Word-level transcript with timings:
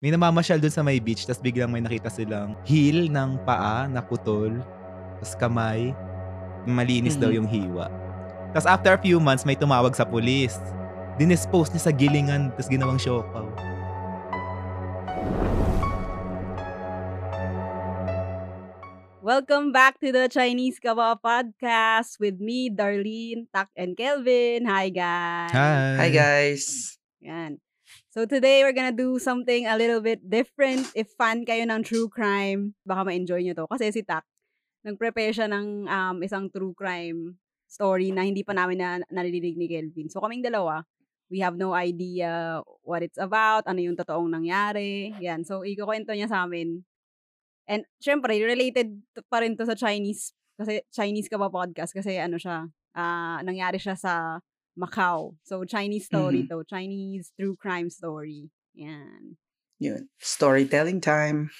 May 0.00 0.16
namamasyal 0.16 0.64
dun 0.64 0.72
sa 0.72 0.80
may 0.80 0.96
beach, 0.96 1.28
tas 1.28 1.36
biglang 1.36 1.68
may 1.68 1.84
nakita 1.84 2.08
silang 2.08 2.56
heel 2.64 3.12
ng 3.12 3.36
paa 3.44 3.84
na 3.84 4.00
putol, 4.00 4.48
tas 5.20 5.36
kamay, 5.36 5.92
malinis 6.64 7.20
daw 7.20 7.28
Mhm. 7.28 7.36
yung 7.36 7.44
hiwa. 7.44 7.92
Tas 8.56 8.64
after 8.64 8.96
a 8.96 9.00
few 9.04 9.20
months, 9.20 9.44
may 9.44 9.52
tumawag 9.52 9.92
sa 9.92 10.08
pulis. 10.08 10.56
Dinispose 11.20 11.76
niya 11.76 11.84
sa 11.84 11.92
gilingan, 11.92 12.48
tas 12.56 12.72
ginawang 12.72 12.96
siopaw. 12.96 13.44
Welcome 19.20 19.68
back 19.68 20.00
to 20.00 20.08
the 20.16 20.32
Chinese 20.32 20.80
Kawa 20.80 21.20
Podcast 21.20 22.16
with 22.16 22.40
me, 22.40 22.72
Darlene, 22.72 23.52
Tak, 23.52 23.68
and 23.76 23.92
Kelvin. 24.00 24.64
Hi, 24.64 24.88
guys. 24.88 26.00
Hi 26.00 26.08
guys. 26.08 26.64
Yan. 27.20 27.60
So 28.10 28.26
today, 28.26 28.66
we're 28.66 28.74
gonna 28.74 28.90
do 28.90 29.22
something 29.22 29.70
a 29.70 29.78
little 29.78 30.02
bit 30.02 30.18
different. 30.26 30.90
If 30.98 31.14
fan 31.14 31.46
kayo 31.46 31.62
ng 31.62 31.86
true 31.86 32.10
crime, 32.10 32.74
baka 32.82 33.06
ma-enjoy 33.06 33.46
nyo 33.46 33.54
to. 33.54 33.70
Kasi 33.70 33.94
si 33.94 34.02
Tak, 34.02 34.26
nag-prepare 34.82 35.30
siya 35.30 35.46
ng 35.46 35.86
um, 35.86 36.16
isang 36.18 36.50
true 36.50 36.74
crime 36.74 37.38
story 37.70 38.10
na 38.10 38.26
hindi 38.26 38.42
pa 38.42 38.50
namin 38.50 38.82
na 38.82 38.98
narinig 39.14 39.54
ni 39.54 39.70
Kelvin. 39.70 40.10
So 40.10 40.18
kaming 40.18 40.42
dalawa, 40.42 40.82
we 41.30 41.38
have 41.38 41.54
no 41.54 41.70
idea 41.70 42.58
what 42.82 43.06
it's 43.06 43.14
about, 43.14 43.70
ano 43.70 43.78
yung 43.78 43.94
totoong 43.94 44.26
nangyari. 44.26 45.14
Yan. 45.22 45.46
So, 45.46 45.62
ikukwento 45.62 46.10
niya 46.10 46.26
sa 46.26 46.42
amin. 46.42 46.82
And, 47.70 47.86
syempre, 48.02 48.34
related 48.42 48.90
pa 49.30 49.38
rin 49.38 49.54
to 49.54 49.62
sa 49.62 49.78
Chinese, 49.78 50.34
kasi 50.58 50.82
Chinese 50.90 51.30
ka 51.30 51.38
ba 51.38 51.46
podcast? 51.46 51.94
Kasi 51.94 52.18
ano 52.18 52.34
siya, 52.42 52.66
ah 52.98 53.38
nangyari 53.46 53.78
siya 53.78 53.94
sa 53.94 54.42
Macau. 54.80 55.36
So, 55.44 55.68
Chinese 55.68 56.08
story 56.08 56.48
to. 56.48 56.64
Chinese 56.64 57.36
true 57.36 57.52
crime 57.60 57.92
story. 57.92 58.48
Yan. 58.72 59.36
Yun. 59.76 60.08
Storytelling 60.16 61.04
time. 61.04 61.52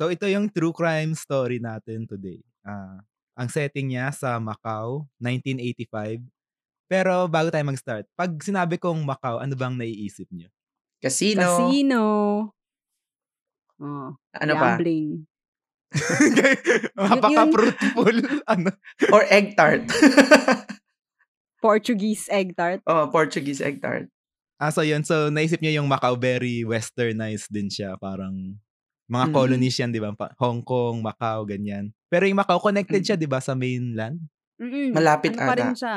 So 0.00 0.08
ito 0.08 0.24
yung 0.24 0.48
true 0.48 0.72
crime 0.72 1.12
story 1.12 1.60
natin 1.60 2.08
today. 2.08 2.40
Ah, 2.64 3.04
ang 3.36 3.52
setting 3.52 3.92
niya 3.92 4.08
sa 4.16 4.40
Macau, 4.40 5.04
1985. 5.20 6.24
Pero 6.88 7.28
bago 7.28 7.52
tayo 7.52 7.68
mag-start, 7.68 8.08
pag 8.16 8.32
sinabi 8.40 8.80
kong 8.80 9.04
Macau, 9.04 9.36
ano 9.36 9.52
bang 9.52 9.76
naiisip 9.76 10.24
niyo? 10.32 10.48
Casino. 11.04 11.44
Casino. 11.44 12.02
Oh, 13.76 14.16
Ano 14.40 14.52
pa? 14.56 14.80
gambling. 14.80 15.28
Napaka-fruitful. 16.96 18.16
ano? 18.56 18.72
Or 19.12 19.28
egg 19.28 19.52
tart. 19.52 19.84
Portuguese 21.60 22.26
egg 22.28 22.56
tart. 22.56 22.80
oh, 22.84 23.06
Portuguese 23.08 23.60
egg 23.60 23.78
tart. 23.78 24.08
Ah, 24.56 24.68
so 24.68 24.80
yun. 24.80 25.00
So, 25.00 25.28
naisip 25.28 25.60
niyo 25.60 25.80
yung 25.80 25.88
Macau, 25.88 26.16
very 26.16 26.64
westernized 26.64 27.48
din 27.48 27.68
siya. 27.68 27.96
Parang 27.96 28.60
mga 29.08 29.26
Mhm. 29.28 29.32
colonies 29.32 29.76
yan, 29.76 29.88
di 29.88 29.96
ba? 29.96 30.12
Pa- 30.12 30.36
Hong 30.36 30.60
Kong, 30.60 31.00
Macau, 31.00 31.44
ganyan. 31.44 31.88
Pero 32.08 32.28
yung 32.28 32.36
Macau, 32.36 32.60
connected 32.60 33.00
Mm. 33.00 33.06
siya, 33.06 33.16
di 33.16 33.24
ba, 33.24 33.40
sa 33.40 33.56
mainland? 33.56 34.20
Mm-mm. 34.60 34.92
Malapit 34.92 35.32
ano 35.32 35.40
pa 35.40 35.54
rin 35.56 35.72
ata. 35.72 35.78
siya. 35.78 35.94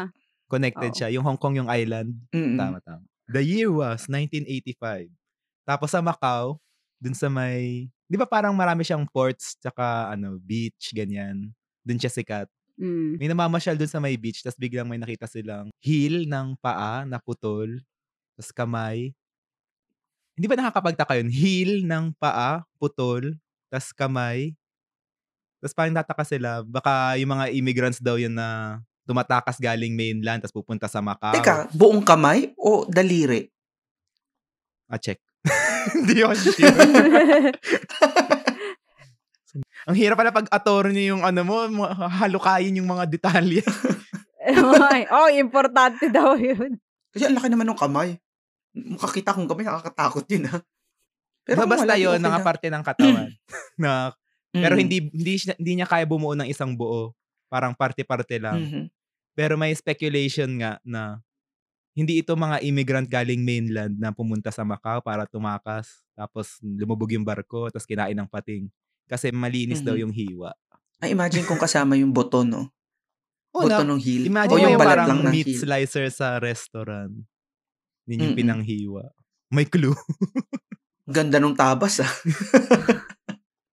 Connected 0.47 0.91
Oo. 0.91 0.95
siya. 0.95 1.07
Yung 1.11 1.23
Hong 1.23 1.35
Kong, 1.35 1.59
yung 1.59 1.67
island. 1.67 2.15
Mm-mm. 2.31 2.55
Tama, 2.55 2.79
tama. 2.79 3.03
The 3.27 3.43
year 3.43 3.67
was 3.67 4.07
1985. 4.07 5.11
Tapos 5.63 5.91
sa 5.91 5.99
Macau, 5.99 6.59
dun 6.97 7.11
sa 7.13 7.27
may, 7.27 7.87
di 8.05 8.15
ba 8.15 8.23
parang 8.23 8.55
marami 8.55 8.83
siyang 8.83 9.03
ports, 9.05 9.59
tsaka 9.59 10.07
ano, 10.09 10.39
beach, 10.39 10.91
ganyan. 10.91 11.51
Dun 11.83 11.99
siya 11.99 12.07
sikat. 12.09 12.47
Mm. 12.77 13.21
May 13.21 13.29
namamasyal 13.29 13.77
dun 13.77 13.89
sa 13.89 14.01
may 14.01 14.17
beach, 14.17 14.41
tapos 14.41 14.57
biglang 14.57 14.89
may 14.89 14.97
nakita 14.97 15.29
silang 15.29 15.69
heel 15.77 16.25
ng 16.25 16.57
paa 16.57 17.05
na 17.05 17.21
putol, 17.21 17.81
tapos 18.33 18.49
kamay. 18.49 19.13
Hindi 20.33 20.45
ba 20.49 20.57
nakakapagtaka 20.57 21.21
yun? 21.21 21.29
Heel 21.29 21.85
ng 21.85 22.17
paa, 22.17 22.65
putol, 22.81 23.37
tapos 23.69 23.93
kamay. 23.93 24.57
Tapos 25.61 25.73
parang 25.77 25.95
nataka 25.95 26.25
sila, 26.25 26.65
baka 26.65 27.15
yung 27.21 27.37
mga 27.37 27.45
immigrants 27.53 28.01
daw 28.01 28.17
yun 28.17 28.33
na 28.33 28.81
tumatakas 29.05 29.61
galing 29.61 29.93
mainland, 29.93 30.41
tapos 30.41 30.55
pupunta 30.57 30.89
sa 30.89 30.99
Macau. 30.99 31.35
Teka, 31.37 31.69
buong 31.77 32.01
kamay 32.01 32.51
o 32.57 32.89
daliri? 32.89 33.47
Ah, 34.89 34.97
check. 34.99 35.21
Hindi 35.93 36.23
sure. 36.23 36.67
Ang 39.85 39.95
hirap 39.95 40.17
pala 40.17 40.31
pag 40.31 40.49
attorney 40.49 41.07
yung 41.07 41.21
ano 41.21 41.41
mo, 41.43 41.57
halukayin 42.09 42.77
yung 42.77 42.89
mga 42.89 43.05
detalye. 43.05 43.61
Oh, 45.13 45.29
importante 45.31 46.09
daw 46.09 46.35
yun. 46.35 46.75
Kasi 47.13 47.29
ang 47.29 47.37
laki 47.37 47.47
naman 47.47 47.69
ng 47.69 47.79
kamay. 47.79 48.17
Makakita 48.73 49.37
kong 49.37 49.47
kamay, 49.47 49.63
nakakatakot 49.63 50.25
yun 50.27 50.49
ha. 50.49 50.57
Pero 51.45 51.63
kung 51.63 51.71
basta 51.71 51.93
yun, 51.93 52.17
okay 52.17 52.25
mga 52.25 52.39
lang. 52.39 52.45
parte 52.45 52.67
ng 52.67 52.83
katawan. 52.83 53.29
na, 53.81 53.91
pero 54.49 54.73
Mm. 54.75 54.81
hindi, 54.81 54.97
hindi, 55.09 55.33
siya- 55.35 55.57
hindi 55.57 55.73
niya 55.77 55.87
kaya 55.87 56.05
bumuo 56.05 56.33
ng 56.33 56.47
isang 56.47 56.73
buo. 56.73 57.13
Parang 57.49 57.73
parte-parte 57.73 58.37
lang. 58.41 58.57
Mhm. 58.59 58.83
Pero 59.33 59.57
may 59.57 59.73
speculation 59.73 60.49
nga 60.57 60.77
na 60.81 61.21
hindi 61.93 62.17
ito 62.17 62.33
mga 62.33 62.61
immigrant 62.61 63.05
galing 63.05 63.41
mainland 63.41 63.97
na 63.97 64.09
pumunta 64.09 64.49
sa 64.49 64.61
Macau 64.61 65.01
para 65.01 65.25
tumakas. 65.25 66.01
Tapos 66.13 66.57
lumubog 66.61 67.09
yung 67.13 67.25
barko, 67.25 67.69
tapos 67.69 67.85
kinain 67.85 68.13
ng 68.13 68.25
pating. 68.25 68.69
Kasi 69.05 69.29
malinis 69.29 69.79
daw 69.79 69.93
Mhm. 69.93 70.01
yung 70.01 70.13
hiwa. 70.13 70.51
Ay, 70.97 71.11
imagine 71.11 71.43
kung 71.43 71.57
kasama 71.57 71.93
yung 71.93 72.09
buto, 72.09 72.41
no? 72.41 72.71
Oh, 73.51 73.61
buto 73.61 73.83
na, 73.83 73.93
ng 73.93 73.99
heel. 73.99 74.23
imagine 74.25 74.55
o 74.55 74.57
yung 74.57 74.73
yung 74.73 74.79
balat 74.79 74.89
parang 74.97 75.07
lang 75.09 75.19
ng 75.21 75.31
meat 75.31 75.47
heel. 75.47 75.59
slicer 75.59 76.05
sa 76.09 76.37
restaurant. 76.37 77.13
Yun 78.03 78.17
yung 78.19 78.33
Mm-mm. 78.33 78.39
pinanghiwa. 78.39 79.03
May 79.49 79.65
clue. 79.65 79.93
Ganda 81.05 81.37
nung 81.37 81.53
tabas 81.53 81.99
ah. 81.99 82.09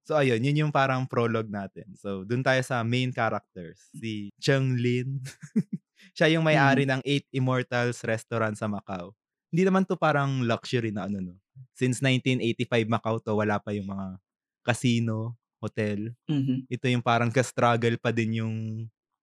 So 0.02 0.18
ayun, 0.18 0.42
yun 0.42 0.66
yung 0.66 0.72
parang 0.74 1.06
prologue 1.06 1.46
natin. 1.46 1.86
So 1.94 2.26
dun 2.26 2.42
tayo 2.42 2.58
sa 2.60 2.82
main 2.82 3.08
characters. 3.10 3.78
Si 3.94 4.34
Cheng 4.36 4.74
Lin. 4.74 5.22
Siya 6.18 6.26
yung 6.28 6.42
may-ari 6.42 6.82
ng 6.82 6.98
Eight 7.02 7.30
Immortals 7.30 8.02
restaurant 8.02 8.58
sa 8.58 8.66
Macau. 8.66 9.14
Hindi 9.48 9.62
naman 9.62 9.86
to 9.86 9.94
parang 9.94 10.42
luxury 10.42 10.90
na 10.90 11.06
ano 11.06 11.22
no. 11.22 11.34
Since 11.72 12.02
1985 12.02 12.90
Macau 12.90 13.22
to, 13.22 13.38
wala 13.38 13.62
pa 13.62 13.70
yung 13.70 13.86
mga 13.86 14.18
casino, 14.64 15.36
hotel. 15.60 16.12
Mhm. 16.28 16.68
Ito 16.68 16.86
yung 16.88 17.04
parang 17.04 17.30
ka-struggle 17.32 18.00
pa 18.00 18.10
din 18.10 18.40
yung 18.44 18.56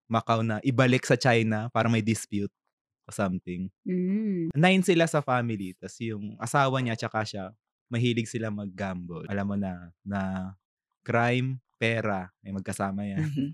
Macau 0.07 0.39
na 0.39 0.63
ibalik 0.63 1.03
sa 1.03 1.19
China 1.19 1.67
para 1.67 1.91
may 1.91 1.99
dispute 1.99 2.51
o 3.03 3.11
something. 3.11 3.67
Mm. 3.83 4.55
Nine 4.55 4.79
sila 4.79 5.03
sa 5.03 5.19
family. 5.19 5.75
Tapos 5.75 5.99
yung 5.99 6.39
asawa 6.39 6.79
niya 6.79 6.95
tsaka 6.95 7.27
siya, 7.27 7.51
mahilig 7.91 8.31
sila 8.31 8.47
mag-gamble. 8.47 9.27
Alam 9.27 9.45
mo 9.51 9.55
na, 9.59 9.91
na 10.07 10.21
crime, 11.03 11.59
pera, 11.75 12.31
ay 12.39 12.51
magkasama 12.55 13.03
yan. 13.03 13.19
Mhm. 13.27 13.51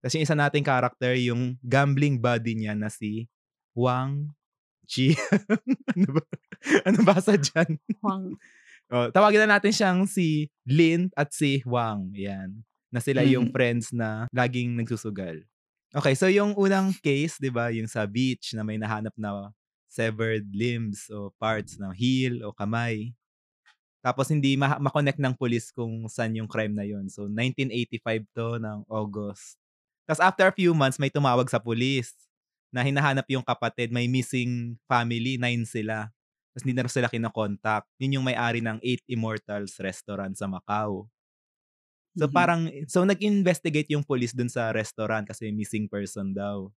Tapos 0.00 0.12
yung 0.16 0.26
isa 0.28 0.38
nating 0.38 0.62
character, 0.62 1.12
yung 1.18 1.58
gambling 1.66 2.20
buddy 2.20 2.54
niya 2.54 2.78
na 2.78 2.86
si 2.86 3.26
Wang 3.74 4.30
Chi. 4.86 5.12
ano 5.98 6.08
ba? 6.14 6.22
Ano 6.86 6.98
basa 7.02 7.34
dyan? 7.34 7.74
Huang. 7.98 8.38
Oh, 8.86 9.10
tawagin 9.10 9.42
na 9.46 9.58
natin 9.58 9.74
siyang 9.74 10.00
si 10.06 10.46
Lin 10.62 11.10
at 11.18 11.34
si 11.34 11.58
Wang. 11.66 12.06
Yan. 12.14 12.62
Na 12.94 13.02
sila 13.02 13.26
yung 13.26 13.50
Mhm. 13.50 13.54
friends 13.54 13.90
na 13.90 14.30
laging 14.30 14.78
nagsusugal. 14.78 15.42
Okay, 15.90 16.14
so 16.14 16.30
yung 16.30 16.54
unang 16.54 16.94
case, 17.02 17.38
di 17.42 17.50
ba, 17.50 17.72
yung 17.74 17.90
sa 17.90 18.06
beach 18.06 18.54
na 18.54 18.62
may 18.62 18.78
nahanap 18.78 19.14
na 19.18 19.50
severed 19.90 20.46
limbs 20.54 21.10
o 21.10 21.32
parts 21.40 21.78
ng 21.80 21.90
heel 21.96 22.44
o 22.46 22.52
kamay. 22.54 23.10
Tapos 24.04 24.30
hindi 24.30 24.54
ma- 24.54 24.78
makonect 24.78 25.18
ng 25.18 25.34
police 25.34 25.74
kung 25.74 26.06
saan 26.06 26.36
yung 26.38 26.46
crime 26.50 26.72
na 26.74 26.86
yun. 26.86 27.10
So 27.10 27.26
1985 27.26 28.22
to 28.36 28.58
ng 28.62 28.86
August. 28.86 29.58
Tapos 30.06 30.22
after 30.22 30.46
a 30.46 30.54
few 30.54 30.72
months, 30.74 30.98
may 31.02 31.10
tumawag 31.10 31.50
sa 31.50 31.58
police 31.58 32.14
na 32.70 32.86
hinahanap 32.86 33.26
yung 33.30 33.42
kapatid. 33.42 33.90
May 33.90 34.06
missing 34.06 34.78
family, 34.86 35.38
nine 35.38 35.66
sila. 35.66 36.14
Tapos 36.56 36.64
hindi 36.64 36.72
na 36.80 36.88
rin 36.88 36.92
sila 36.96 37.12
kinokontakt. 37.12 37.84
Yun 38.00 38.16
yung 38.16 38.24
may-ari 38.24 38.64
ng 38.64 38.80
Eight 38.80 39.04
Immortals 39.12 39.76
restaurant 39.76 40.32
sa 40.40 40.48
Macau. 40.48 41.04
So 42.16 42.24
Mhm. 42.24 42.32
parang, 42.32 42.72
so 42.88 43.04
nag-investigate 43.04 43.92
yung 43.92 44.00
police 44.00 44.32
dun 44.32 44.48
sa 44.48 44.72
restaurant 44.72 45.28
kasi 45.28 45.52
missing 45.52 45.84
person 45.84 46.32
daw. 46.32 46.72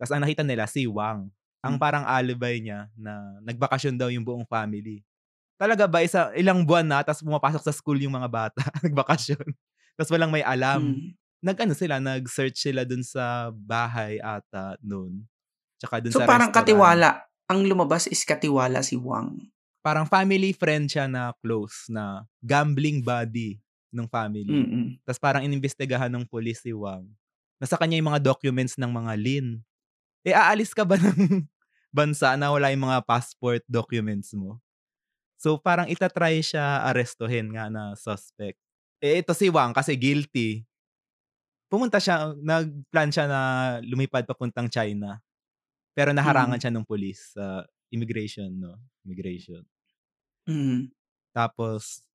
Tapos 0.00 0.12
ang 0.12 0.22
nakita 0.24 0.44
nila, 0.44 0.68
si 0.68 0.84
Wang. 0.84 1.32
Ang 1.64 1.74
Hmm. 1.74 1.80
parang 1.80 2.04
alibi 2.04 2.60
niya 2.62 2.92
na 2.94 3.40
nagbakasyon 3.42 3.96
daw 3.96 4.12
yung 4.12 4.22
buong 4.22 4.44
family. 4.46 5.00
Talaga 5.60 5.86
ba, 5.88 6.02
isa, 6.04 6.32
ilang 6.36 6.64
buwan 6.66 6.84
na, 6.88 6.98
tapos 7.06 7.22
pumapasok 7.24 7.62
sa 7.64 7.72
school 7.74 8.00
yung 8.02 8.16
mga 8.16 8.28
bata, 8.30 8.62
nagbakasyon. 8.86 9.46
Tapos 9.96 10.10
walang 10.12 10.32
may 10.34 10.44
alam. 10.44 10.98
Mhm. 10.98 11.16
Nag-ano 11.44 11.72
sila, 11.76 12.00
nag-search 12.02 12.58
sila 12.58 12.84
dun 12.84 13.04
sa 13.06 13.52
bahay 13.54 14.18
ata 14.20 14.76
noon. 14.84 15.24
Tsaka 15.80 16.00
dun 16.04 16.12
So 16.12 16.18
sa 16.18 16.26
parang 16.26 16.54
restaurant. 16.54 16.54
katiwala. 16.54 17.26
Ang 17.46 17.70
lumabas 17.70 18.10
is 18.10 18.26
katiwala 18.26 18.82
si 18.82 18.98
Wang. 18.98 19.38
Parang 19.86 20.02
family 20.02 20.50
friend 20.50 20.90
siya 20.90 21.06
na 21.06 21.30
close, 21.38 21.86
na 21.86 22.26
gambling 22.42 23.06
buddy 23.06 23.62
ng 23.94 24.06
family. 24.10 24.50
Mm-mm. 24.50 24.86
Tapos 25.06 25.22
parang 25.22 25.46
inimbestigahan 25.46 26.10
ng 26.10 26.26
police 26.26 26.66
si 26.66 26.74
Wang. 26.74 27.06
Nasa 27.62 27.78
kanya 27.78 27.94
yung 27.94 28.10
mga 28.10 28.34
documents 28.34 28.74
ng 28.74 28.90
mga 28.90 29.12
Lin. 29.14 29.46
Eh, 30.26 30.34
aalis 30.34 30.74
ka 30.74 30.82
ba 30.82 30.98
ng 31.00 31.46
bansa 31.94 32.34
na 32.34 32.50
wala 32.50 32.74
yung 32.74 32.82
mga 32.82 33.06
passport 33.06 33.62
documents 33.70 34.34
mo? 34.34 34.58
So, 35.38 35.54
parang 35.54 35.86
ita-try 35.86 36.42
siya 36.42 36.82
arestuhin 36.82 37.54
nga 37.54 37.70
na 37.70 37.94
suspect. 37.94 38.58
Eh, 38.98 39.22
ito 39.22 39.30
si 39.38 39.46
Wang 39.54 39.70
kasi 39.70 39.94
guilty. 39.94 40.66
Pumunta 41.70 42.02
siya 42.02 42.34
nag-plan 42.34 43.10
siya 43.14 43.30
na 43.30 43.40
lumipad 43.86 44.26
papuntang 44.26 44.66
China. 44.66 45.22
Pero 45.96 46.12
naharangan 46.12 46.58
Mm. 46.58 46.60
siya 46.60 46.68
nung 46.74 46.84
pulis 46.84 47.32
sa 47.32 47.64
immigration 47.88 48.52
'no, 48.52 48.76
immigration. 49.08 49.64
Mhm. 50.46 50.94
Tapos 51.34 52.06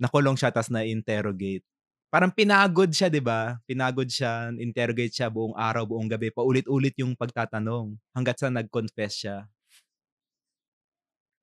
nakulong 0.00 0.36
siya 0.38 0.52
ta's 0.54 0.68
na-interrogate. 0.72 1.64
Parang 2.12 2.32
pinagod 2.34 2.90
siya 2.92 3.08
'di 3.12 3.22
ba? 3.24 3.58
Pinagod 3.68 4.08
siya, 4.10 4.50
interrogate 4.58 5.12
siya 5.14 5.28
buong 5.32 5.54
araw, 5.58 5.84
buong 5.88 6.08
gabi, 6.10 6.30
paulit-ulit 6.34 6.94
yung 7.00 7.14
pagtatanong 7.18 7.96
hangga't 8.16 8.38
sa 8.40 8.50
nag-confess 8.52 9.14
siya. 9.26 9.38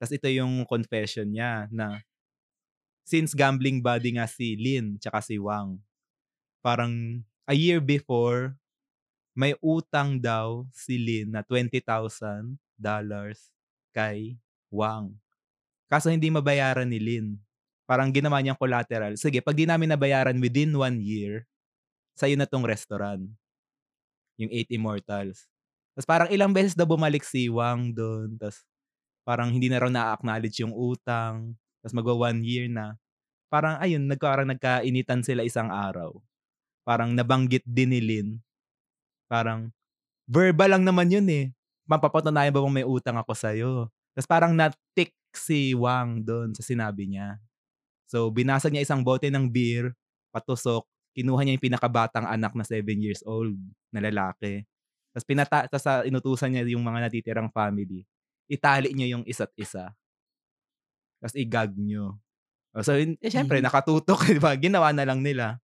Ta's 0.02 0.14
ito 0.14 0.30
yung 0.30 0.62
confession 0.70 1.26
niya 1.34 1.66
na 1.74 2.06
since 3.08 3.32
gambling 3.32 3.80
buddy 3.80 4.20
nga 4.20 4.28
si 4.28 4.60
Lin 4.60 5.00
tsaka 5.00 5.24
si 5.24 5.40
Wang, 5.40 5.80
parang 6.62 7.24
a 7.48 7.56
year 7.56 7.80
before, 7.84 8.58
may 9.38 9.54
utang 9.62 10.18
daw 10.18 10.66
si 10.74 10.98
Lin 10.98 11.30
na 11.38 11.46
$20,000 11.46 12.58
kay 13.94 14.34
Wang. 14.74 15.14
Kaso 15.92 16.10
hindi 16.14 16.30
mabayaran 16.34 16.88
ni 16.90 16.98
Lin. 17.02 17.38
Parang 17.90 18.10
ginawa 18.14 18.40
niyang 18.44 18.58
collateral, 18.60 19.16
"Sige 19.20 19.40
'pag 19.44 19.56
di 19.58 19.66
namin 19.70 19.92
nabayaran 19.94 20.38
within 20.42 20.74
1 20.76 21.00
year, 21.04 21.46
sa'yo 22.18 22.36
na 22.40 22.46
'tong 22.50 22.66
restaurant." 22.68 23.24
Yung 24.40 24.54
Eight 24.54 24.70
Immortals. 24.70 25.50
Ta's 25.98 26.06
parang 26.06 26.30
ilang 26.30 26.54
beses 26.54 26.78
daw 26.78 26.86
bumalik 26.86 27.26
si 27.26 27.50
Wang 27.50 27.90
dun 27.90 28.38
ta's 28.38 28.62
parang 29.26 29.50
hindi 29.54 29.68
na 29.72 29.80
raw 29.82 29.90
naa-acknowledge 29.92 30.62
yung 30.66 30.74
utang, 30.76 31.56
ta's 31.84 31.94
magwa-1 31.96 32.42
year 32.46 32.68
na. 32.70 32.96
Parang 33.52 33.78
ayun, 33.82 34.06
nagka 34.10 34.46
nagkainitan 34.46 35.22
sila 35.26 35.42
isang 35.46 35.70
araw. 35.74 36.14
Parang 36.88 37.14
nabanggit 37.16 37.64
din 37.68 37.92
ni 37.96 38.02
Lin, 38.04 38.28
parang, 39.30 39.70
"Verbal 40.30 40.78
lang 40.80 40.84
naman 40.88 41.10
yun, 41.12 41.28
eh. 41.32 41.46
Mapapatunayan 41.90 42.52
ba 42.56 42.62
bang 42.64 42.76
may 42.84 42.88
utang 42.88 43.18
ako 43.20 43.34
sa'yo?" 43.38 43.72
Ta's 44.18 44.28
parang 44.30 44.54
na-tick 44.56 45.14
si 45.36 45.74
Wang 45.78 46.24
dun 46.26 46.54
sa 46.58 46.64
sinabi 46.66 47.08
niya. 47.10 47.38
So, 48.08 48.30
binasag 48.32 48.72
niya 48.76 48.86
isang 48.88 49.04
bote 49.04 49.28
ng 49.32 49.48
beer, 49.52 49.94
patusok, 50.34 50.88
kinuha 51.18 51.42
niya 51.44 51.56
yung 51.60 51.66
pinakabatang 51.72 52.28
anak 52.28 52.54
na 52.56 52.64
7 52.68 53.00
years 53.04 53.22
old 53.28 53.56
na 53.94 54.00
lalaki. 54.04 54.64
Ta's 55.16 55.26
pinata 55.28 55.66
ta's, 55.70 55.86
ah, 55.90 56.04
inutusan 56.08 56.54
niya 56.54 56.64
yung 56.72 56.84
mga 56.86 57.10
natitirang 57.10 57.50
family, 57.52 58.06
itali 58.52 58.94
niyo 58.96 59.20
yung 59.20 59.26
isa't 59.28 59.52
isa. 59.60 59.92
Ta's 61.22 61.34
i-gag 61.34 61.74
niyo. 61.78 62.18
Oh, 62.76 62.84
so 62.86 62.94
yun 62.98 63.18
eh, 63.22 63.32
siyempre 63.34 63.60
Mhm. 63.62 63.66
nakatutok 63.70 64.20
'di 64.30 64.42
ba, 64.44 64.54
ginawa 64.60 64.92
na 64.96 65.06
lang 65.08 65.22
nila. 65.26 65.60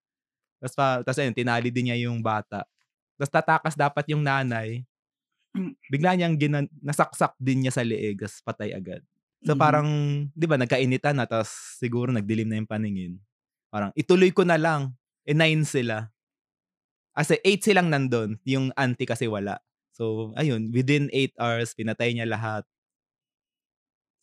Ta's 0.61 0.75
pa 0.77 1.01
ta's 1.05 1.19
ayun 1.21 1.35
tinali 1.37 1.69
din 1.73 1.91
niya 1.91 1.97
yung 2.09 2.21
bata. 2.23 2.65
Ta's 3.21 3.29
tatakas 3.29 3.77
dapat 3.77 4.05
yung 4.09 4.25
nanay, 4.25 4.81
Hmm. 5.53 5.75
bigla 5.91 6.15
niyang 6.15 6.39
ginan 6.39 6.65
nasaksak 6.79 7.35
din 7.35 7.67
niya 7.67 7.75
sa 7.75 7.83
leeg 7.83 8.23
ta's 8.23 8.39
patay 8.39 8.71
agad. 8.71 9.03
So, 9.43 9.51
Mhm. 9.53 9.59
parang 9.59 9.87
'di 10.31 10.45
ba 10.47 10.55
nagkainitan 10.55 11.17
na 11.19 11.27
ta's 11.27 11.51
siguro 11.81 12.09
nagdilim 12.15 12.47
na 12.47 12.57
yung 12.61 12.69
paningin. 12.71 13.19
Parang 13.67 13.91
ituloy 13.99 14.31
ko 14.31 14.47
na 14.47 14.55
lang, 14.55 14.95
eh, 15.27 15.35
9 15.35 15.67
sila. 15.67 16.07
Kasi 17.15 17.35
8 17.43 17.59
silang 17.63 17.91
nandun, 17.91 18.39
yung 18.47 18.71
auntie 18.79 19.03
kasi 19.07 19.27
wala. 19.27 19.59
So, 19.91 20.31
ayun 20.39 20.71
within 20.71 21.11
8 21.11 21.35
hours 21.35 21.75
pinatay 21.75 22.15
niya 22.15 22.23
lahat. 22.27 22.63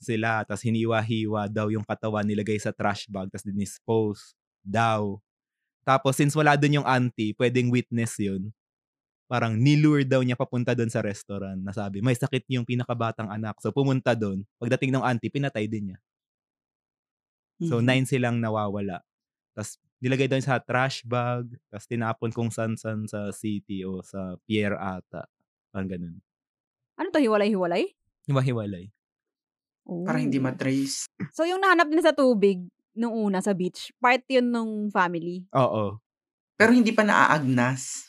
Sila 0.00 0.46
ta's 0.46 0.62
hiniwa-hiwa 0.62 1.50
daw 1.50 1.68
yung 1.74 1.82
katawan, 1.82 2.22
nilagay 2.22 2.56
sa 2.62 2.70
trash 2.70 3.10
bag 3.10 3.28
ta's 3.34 3.42
dinispose 3.42 4.32
daw. 4.62 5.18
Tapos 5.86 6.14
since 6.18 6.34
wala 6.38 6.54
dun 6.58 6.82
yung 6.82 6.88
auntie, 6.88 7.34
puwedeng 7.34 7.72
witness 7.72 8.16
yun. 8.20 8.52
Parang 9.28 9.54
ni-lure 9.60 10.08
daw 10.08 10.24
niya 10.24 10.40
papunta 10.40 10.72
dun 10.72 10.88
sa 10.88 11.04
restaurant 11.04 11.60
na 11.60 11.72
sabi, 11.76 12.00
"May 12.00 12.16
sakit 12.16 12.48
yung 12.48 12.64
pinakabatang 12.64 13.28
anak." 13.28 13.60
So, 13.60 13.70
pumunta 13.76 14.16
dun, 14.16 14.48
pagdating 14.56 14.88
nung 14.92 15.04
auntie 15.04 15.28
pinatay 15.32 15.68
din 15.68 15.92
niya. 15.94 15.98
So, 17.62 17.80
Mhm. 17.80 17.82
9 17.82 18.06
silang 18.06 18.38
nawawala. 18.38 19.02
Ta's 19.54 19.78
nilagay 20.02 20.26
daw 20.30 20.38
sa 20.42 20.58
trash 20.62 21.02
bag, 21.06 21.48
ta's 21.70 21.86
tinapon 21.86 22.34
kung 22.34 22.50
saan-saan 22.52 23.06
sa 23.08 23.30
city 23.34 23.82
o 23.86 24.02
sa 24.02 24.36
pier 24.46 24.74
ata, 24.76 25.26
parang 25.72 25.90
ganun. 25.90 26.16
Ano 26.98 27.14
'to, 27.14 27.22
hiwalay-hiwalay? 27.22 27.94
Hiwa-hiwalay. 28.28 28.90
Para 30.06 30.18
hindi 30.22 30.38
Oh. 30.38 30.42
ma-trace. 30.42 31.06
So, 31.34 31.44
yung 31.46 31.62
nahanap 31.62 31.88
nila 31.90 32.10
sa 32.10 32.16
tubig 32.16 32.66
nung 32.98 33.14
una 33.14 33.38
sa 33.44 33.54
beach, 33.54 33.94
part 34.02 34.24
yun 34.26 34.50
nung 34.50 34.90
family? 34.90 35.48
Oo. 35.54 36.00
Pero 36.58 36.74
hindi 36.74 36.90
pa 36.90 37.06
naaagnas. 37.06 38.07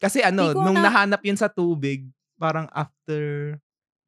Kasi 0.00 0.24
ano, 0.24 0.56
nung 0.56 0.80
na 0.80 0.88
nahanap 0.88 1.20
yun 1.20 1.36
sa 1.36 1.46
tubig, 1.46 2.08
parang 2.40 2.64
after 2.72 3.54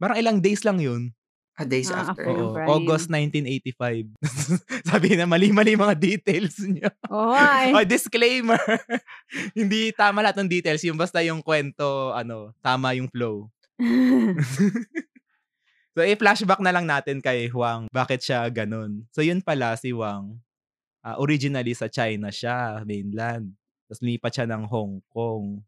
parang 0.00 0.16
ilang 0.16 0.38
days 0.40 0.64
lang 0.64 0.80
yun. 0.80 1.12
Ah, 1.52 1.68
days 1.68 1.92
Ah, 1.92 2.08
after. 2.10 2.24
after 2.24 2.64
Oo. 2.64 2.80
August 2.80 3.12
1985. 3.12 4.08
Sabi 4.88 5.20
na 5.20 5.28
mali-mali 5.28 5.76
mga 5.76 5.94
details 6.00 6.56
niyo. 6.64 6.88
Nga, 7.04 7.48
eh. 7.68 7.72
Oh, 7.76 7.84
disclaimer, 7.84 8.56
hindi 9.58 9.92
tama 9.92 10.24
lahat 10.24 10.40
ng 10.40 10.48
details, 10.48 10.80
yung 10.80 10.96
basta 10.96 11.20
yung 11.20 11.44
kwento 11.44 12.16
ano, 12.16 12.56
tama 12.64 12.96
yung 12.96 13.12
flow. 13.12 13.52
So, 15.92 16.00
i-flashback 16.00 16.64
na 16.64 16.72
lang 16.72 16.88
natin 16.88 17.20
kay 17.20 17.52
Wang, 17.52 17.84
bakit 17.92 18.24
siya 18.24 18.48
gano'n. 18.48 19.04
So, 19.12 19.20
yun 19.20 19.44
pala 19.44 19.76
si 19.76 19.92
Wang, 19.92 20.40
ah, 21.04 21.20
originally 21.20 21.76
sa 21.76 21.84
China 21.84 22.32
siya, 22.32 22.80
mainland. 22.88 23.52
Ta's 23.92 24.00
lumipat 24.00 24.32
siya 24.32 24.48
ng 24.48 24.64
Hong 24.72 25.04
Kong. 25.12 25.60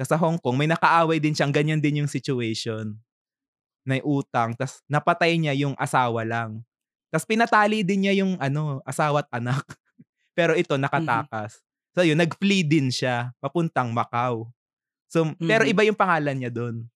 Ta's 0.00 0.08
sa 0.08 0.16
Hong 0.16 0.40
Kong 0.40 0.56
may 0.56 0.64
nakaaway 0.64 1.20
din 1.20 1.36
siyang 1.36 1.52
ganyan 1.52 1.76
din 1.76 2.00
yung 2.00 2.08
situation. 2.08 2.96
May 3.84 4.00
utang 4.00 4.56
ta's 4.56 4.80
napatay 4.88 5.36
niya 5.36 5.52
yung 5.52 5.76
asawa 5.76 6.24
lang. 6.24 6.64
Ta's 7.12 7.28
pinatali 7.28 7.84
din 7.84 8.08
niya 8.08 8.24
yung 8.24 8.40
ano, 8.40 8.80
asawa 8.88 9.20
at 9.20 9.28
anak. 9.28 9.60
Pero 10.38 10.56
ito 10.56 10.80
nakatakas. 10.80 11.60
So, 11.92 12.00
yun 12.00 12.16
nag-flee 12.16 12.64
din 12.64 12.88
siya 12.88 13.34
papuntang 13.44 13.92
Macau. 13.92 14.48
So, 15.10 15.26
pero 15.36 15.68
Mhm. 15.68 15.72
iba 15.74 15.82
yung 15.84 15.98
pangalan 16.00 16.36
niya 16.38 16.48
dun. 16.54 16.86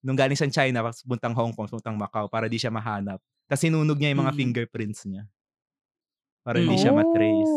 Nung 0.00 0.16
galing 0.16 0.38
siyang 0.38 0.54
China 0.54 0.80
ta's 0.88 1.04
pupuntang 1.04 1.36
Hong 1.36 1.52
Kong, 1.52 1.68
pupuntang 1.68 1.98
Macau 2.00 2.24
para 2.32 2.48
di 2.48 2.56
siya 2.56 2.72
mahanap. 2.72 3.20
Ta's 3.52 3.60
sinunog 3.60 4.00
niya 4.00 4.16
yung 4.16 4.24
mga 4.24 4.32
Mhm. 4.32 4.40
fingerprints 4.40 5.04
niya. 5.04 5.28
Para 6.40 6.56
hindi 6.56 6.80
siya 6.80 6.94
Mhm. 6.94 6.98
ma-trace. 7.04 7.54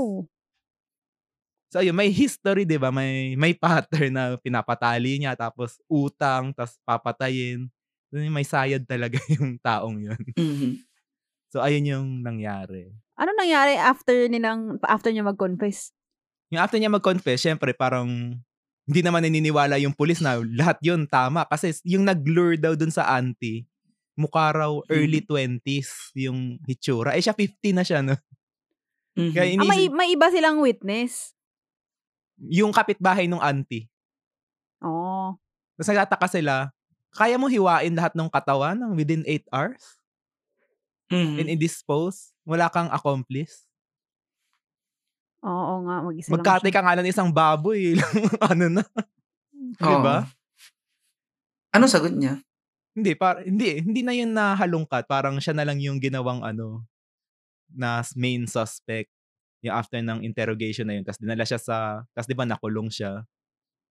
So, 1.74 1.82
ayun 1.82 1.98
may 1.98 2.14
history 2.14 2.70
'di 2.70 2.78
ba, 2.78 2.94
may 2.94 3.34
may 3.34 3.58
pattern 3.58 4.14
na 4.14 4.38
pinapatali 4.38 5.18
niya 5.18 5.34
tapos 5.34 5.82
utang, 5.90 6.54
ta's 6.54 6.78
papatayin. 6.86 7.66
May 8.14 8.46
sayad 8.46 8.86
talaga 8.86 9.18
yung 9.34 9.58
taong 9.58 9.98
yun. 10.06 10.22
Mhm. 10.38 10.86
So, 11.50 11.66
ayun 11.66 11.90
yung 11.90 12.08
nangyari. 12.22 12.94
Ano 13.18 13.34
nangyari 13.34 13.74
after 13.74 14.30
nilang 14.30 14.78
after 14.86 15.10
niya 15.10 15.26
mag-confess? 15.26 15.90
Yung 16.54 16.62
after 16.62 16.78
niya 16.78 16.94
mag-confess, 16.94 17.42
siyempre 17.42 17.74
parang 17.74 18.38
hindi 18.86 19.02
naman 19.02 19.26
naniniwala 19.26 19.82
yung 19.82 19.98
pulis 19.98 20.22
na 20.22 20.38
lahat 20.46 20.78
yun 20.86 21.10
tama. 21.10 21.50
Kasi 21.50 21.74
yung 21.90 22.06
nag-lure 22.06 22.62
daw 22.62 22.78
dun 22.78 22.94
sa 22.94 23.18
auntie, 23.18 23.66
mukha 24.14 24.54
raw 24.54 24.70
early 24.94 25.26
Mhm. 25.26 25.30
20s 25.30 26.14
yung 26.22 26.62
hitsura. 26.70 27.18
Eh 27.18 27.22
siya 27.26 27.34
50 27.34 27.74
na 27.74 27.82
siya, 27.82 28.06
no? 28.06 28.14
Kaya 29.18 29.58
Mhm. 29.58 29.62
Ah, 29.62 29.66
may 29.70 29.90
inisip, 29.90 29.94
may 29.98 30.10
iba 30.14 30.28
silang 30.30 30.58
witness? 30.62 31.33
Yung 32.40 32.74
kapitbahay 32.74 33.26
nung 33.30 33.42
auntie. 33.44 33.90
Oh. 34.82 35.38
Tapos 35.78 35.90
nagtataka 35.90 36.28
sila, 36.30 36.56
kaya 37.14 37.38
mo 37.38 37.50
hiwain 37.50 37.94
lahat 37.98 38.14
ng 38.14 38.30
katawan 38.30 38.78
ng 38.78 38.94
within 38.98 39.26
8 39.26 39.46
hours? 39.54 39.98
And 41.38 41.50
Mhm. 41.50 41.50
i-dispose? 41.50 42.34
Wala 42.46 42.70
kang 42.70 42.90
accomplice? 42.94 43.66
Oo 45.44 45.74
nga, 45.84 45.96
mag-isa 46.08 46.34
lang 46.40 46.52
Magkatay 46.52 46.72
siya. 46.72 46.72
ka 46.72 46.80
nga 46.80 46.96
ng 46.96 47.08
isang 47.12 47.28
baboy, 47.36 48.00
ano 48.52 48.72
na, 48.80 48.84
'di 49.82 49.96
Oo. 49.96 50.00
ba? 50.00 50.34
Anong 51.74 51.90
sagot 51.90 52.14
niya? 52.14 52.44
Hindi, 52.96 53.18
par 53.18 53.42
hindi 53.42 53.82
hindi 53.82 54.02
na 54.06 54.14
yun 54.14 54.38
nahalungkat, 54.38 55.10
parang 55.10 55.42
siya 55.42 55.58
na 55.58 55.66
lang 55.66 55.82
yung 55.82 55.98
ginawang 55.98 56.46
ano, 56.46 56.86
na 57.70 58.02
main 58.18 58.50
suspect, 58.50 59.13
yung 59.64 59.76
after 59.76 60.00
ng 60.04 60.22
interrogation 60.28 60.86
na 60.90 61.00
yun 61.00 61.06
ta's 61.08 61.20
dinala 61.22 61.44
siya 61.48 61.60
sa 61.62 61.78
ta's 62.16 62.28
'di 62.30 62.36
ba 62.38 62.46
nakulong 62.48 62.92
siya. 62.92 63.24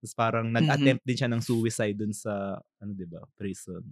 Ta's 0.02 0.14
parang 0.16 0.50
Mhm. 0.58 0.92
nag-attempt 0.92 1.02
din 1.06 1.18
siya 1.18 1.30
ng 1.32 1.42
suicide 1.44 1.96
dun 1.98 2.12
sa 2.16 2.58
ano 2.82 2.92
'di 2.96 3.06
ba, 3.10 3.22
prison. 3.38 3.84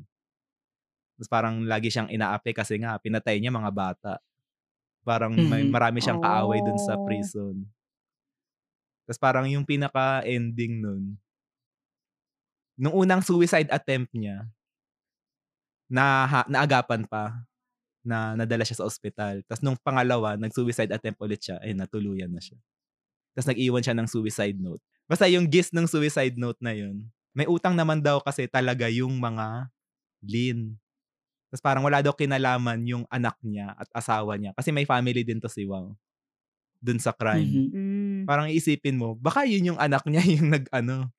Ta's 1.19 1.29
parang 1.31 1.65
lagi 1.67 1.91
siyang 1.91 2.11
inaapi 2.13 2.53
kasi 2.55 2.79
nga 2.81 2.97
pinatay 3.01 3.41
niya 3.41 3.51
mga 3.53 3.73
bata. 3.75 4.13
Parang 5.07 5.33
may 5.35 5.65
Mhm. 5.65 5.69
marami 5.69 6.01
siyang 6.03 6.21
kaaway 6.21 6.61
dun 6.65 6.79
sa 6.81 6.97
Oh. 6.97 7.01
prison. 7.01 7.67
Ta's 9.09 9.21
parang 9.21 9.47
yung 9.49 9.65
pinaka-ending 9.65 10.81
nun 10.85 11.21
nung 12.79 12.95
unang 12.95 13.23
suicide 13.25 13.71
attempt 13.73 14.13
niya 14.15 14.51
naha 15.91 16.47
naagapan 16.47 17.03
pa. 17.11 17.50
Na 18.05 18.35
nadala 18.39 18.65
siya 18.65 18.81
sa 18.81 18.87
ospital. 18.89 19.45
Tapos 19.47 19.61
nung 19.65 19.79
pangalawa, 19.81 20.37
nag-suicide 20.41 20.93
attempt 20.93 21.21
ulit 21.21 21.41
siya. 21.45 21.61
Eh, 21.65 21.77
natuluyan 21.77 22.33
na 22.33 22.41
siya. 22.41 22.57
Tapos 23.37 23.49
nag-iwan 23.53 23.83
siya 23.85 23.97
ng 23.97 24.09
suicide 24.11 24.59
note. 24.59 24.83
Basta 25.11 25.27
yung 25.27 25.47
gist 25.51 25.75
ng 25.75 25.87
suicide 25.91 26.39
note 26.39 26.59
na 26.63 26.73
yun, 26.75 27.07
may 27.35 27.47
utang 27.47 27.75
naman 27.79 28.03
daw 28.03 28.19
kasi 28.23 28.47
talaga 28.51 28.91
yung 28.91 29.19
mga 29.19 29.71
Lin. 30.23 30.77
Tapos 31.51 31.63
parang 31.63 31.83
wala 31.87 31.99
daw 32.03 32.15
kinalaman 32.15 32.79
yung 32.87 33.05
anak 33.11 33.35
niya 33.43 33.75
at 33.75 33.89
asawa 33.91 34.39
niya. 34.39 34.55
Kasi 34.55 34.71
may 34.71 34.87
family 34.87 35.27
din 35.27 35.43
to 35.43 35.51
si 35.51 35.67
Wang. 35.67 35.99
Dun 36.79 36.99
sa 37.03 37.13
crime. 37.13 37.47
Mhm. 37.47 37.67
Mm. 37.75 38.21
Parang 38.25 38.47
iisipin 38.49 38.97
mo, 38.97 39.17
baka 39.19 39.45
yun 39.45 39.75
yung 39.75 39.81
anak 39.81 40.05
niya 40.07 40.23
yung 40.39 40.49
nag, 40.53 40.67
ano, 40.71 41.11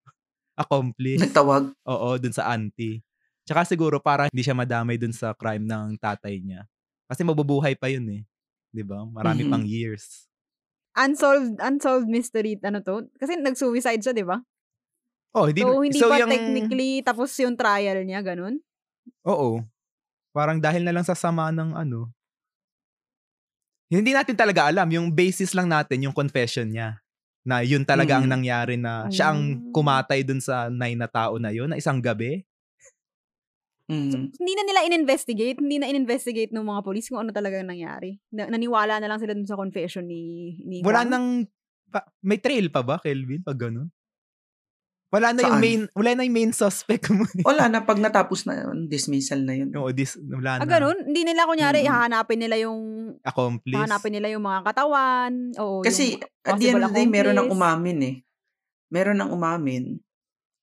accomplice. 0.55 1.21
Nagtawag. 1.21 1.73
Oo, 1.87 2.09
dun 2.21 2.33
sa 2.35 2.51
auntie. 2.53 3.03
Tsaka 3.51 3.67
siguro 3.67 3.99
para 3.99 4.31
hindi 4.31 4.47
siya 4.47 4.55
madamay 4.55 4.95
dun 4.95 5.11
sa 5.11 5.35
crime 5.35 5.67
ng 5.67 5.99
tatay 5.99 6.39
niya. 6.39 6.63
Kasi 7.11 7.27
mabubuhay 7.27 7.75
pa 7.75 7.91
yun 7.91 8.07
eh. 8.07 8.21
'Di 8.71 8.87
ba? 8.87 9.03
Marami 9.03 9.43
Mhm. 9.43 9.51
pang 9.51 9.65
years. 9.67 10.31
Unsolved, 10.95 11.59
unsolved 11.59 12.07
mystery, 12.07 12.55
ano 12.63 12.79
to? 12.79 13.11
Kasi 13.19 13.35
nag-suicide 13.35 13.99
siya, 13.99 14.15
di 14.15 14.23
ba? 14.23 14.39
Oh, 15.35 15.47
hindi 15.51 15.63
So, 15.63 15.83
hindi 15.83 15.99
so 15.99 16.07
pa 16.07 16.19
yung- 16.19 16.31
technically 16.31 17.03
tapos 17.03 17.31
yung 17.39 17.59
trial 17.59 18.03
niya, 18.07 18.23
ganun? 18.23 18.63
Oo. 19.27 19.63
Parang 20.31 20.59
dahil 20.63 20.87
na 20.87 20.95
lang 20.95 21.03
sa 21.03 21.15
sama 21.15 21.51
ng 21.51 21.75
ano. 21.75 22.11
Hindi 23.91 24.15
natin 24.15 24.39
talaga 24.39 24.71
alam. 24.71 24.87
Yung 24.87 25.11
basis 25.11 25.51
lang 25.51 25.67
natin, 25.67 26.07
yung 26.07 26.15
confession 26.15 26.71
niya. 26.71 27.03
Na 27.43 27.59
yun 27.65 27.83
talaga 27.83 28.15
ang 28.15 28.27
Mhm. 28.27 28.31
nangyari 28.31 28.75
na 28.79 29.11
siya 29.11 29.35
ang 29.35 29.59
Mm. 29.59 29.75
kumatay 29.75 30.23
dun 30.23 30.39
sa 30.39 30.71
nine 30.71 30.95
na 30.95 31.11
tao 31.11 31.35
na 31.41 31.51
yun, 31.51 31.67
na 31.67 31.75
isang 31.75 31.99
gabi. 31.99 32.47
Mhm. 33.91 34.39
Hindi 34.39 34.53
na 34.55 34.63
nila 34.63 34.79
in-investigate, 34.87 35.57
hindi 35.59 35.77
na 35.77 35.85
in-investigate 35.85 36.49
ng 36.49 36.63
mga 36.63 36.81
polis 36.81 37.11
kung 37.11 37.19
ano 37.19 37.29
talaga 37.29 37.59
ang 37.59 37.67
nangyari. 37.67 38.15
Na, 38.31 38.47
naniwala 38.47 38.97
na 38.97 39.11
lang 39.11 39.19
sila 39.19 39.35
dun 39.35 39.43
sa 39.43 39.59
confession 39.59 40.07
ni, 40.07 40.55
ni 40.63 40.79
Wala 40.79 41.03
Juan. 41.03 41.11
nang, 41.11 41.25
pa- 41.91 42.07
may 42.21 42.39
trail 42.39 42.71
pa 42.71 42.79
ba, 42.79 42.95
Kelvin, 42.97 43.43
pag 43.43 43.59
ganun? 43.59 43.91
Wala 45.11 45.35
na 45.35 45.43
yung 45.43 45.51
Saan? 45.51 45.59
main, 45.59 45.81
wala 45.91 46.09
na 46.15 46.23
yung 46.23 46.31
main 46.31 46.53
suspect 46.55 47.11
mo. 47.11 47.27
Wala 47.43 47.67
na 47.67 47.83
pag 47.83 47.99
natapos 47.99 48.47
na 48.47 48.63
yun, 48.63 48.87
dismissal 48.87 49.43
na 49.43 49.59
yun. 49.59 49.67
Oo, 49.75 49.91
this, 49.91 50.15
wala 50.15 50.55
Ah, 50.55 50.63
na. 50.63 50.71
ganun? 50.71 51.03
Hindi 51.03 51.27
nila 51.27 51.43
kunyari, 51.43 51.83
Mm. 51.83 51.91
hahanapin 51.91 52.39
nila 52.39 52.55
yung, 52.55 52.79
Accomplice. 53.19 53.75
hahanapin 53.75 54.13
nila 54.15 54.31
yung 54.31 54.39
mga 54.39 54.63
katawan. 54.63 55.31
O 55.59 55.83
Kasi 55.83 56.15
yung 56.15 56.23
at 56.47 56.55
the 56.55 56.67
end 56.71 56.79
of 56.79 56.95
the 56.95 56.95
day, 56.95 57.11
meron 57.11 57.35
nang 57.35 57.51
accomplice. 57.51 57.59
umamin 57.75 57.97
eh. 57.99 58.15
Meron 58.87 59.17
nang 59.19 59.31
umamin. 59.35 59.83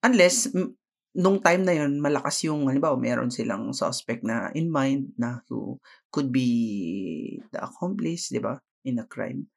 Unless, 0.01 0.49
m- 0.49 0.73
nung 1.17 1.41
time 1.41 1.65
na 1.65 1.73
yun, 1.73 1.97
malakas 1.97 2.45
yung, 2.45 2.69
halimbawa, 2.69 2.93
meron 2.99 3.33
silang 3.33 3.73
suspect 3.73 4.21
na 4.21 4.53
in 4.53 4.69
mind 4.69 5.09
na 5.17 5.41
who 5.49 5.81
could 6.13 6.29
be 6.29 7.41
the 7.49 7.59
accomplice, 7.61 8.29
di 8.29 8.37
ba? 8.37 8.57
In 8.85 9.01
a 9.01 9.05
crime. 9.09 9.49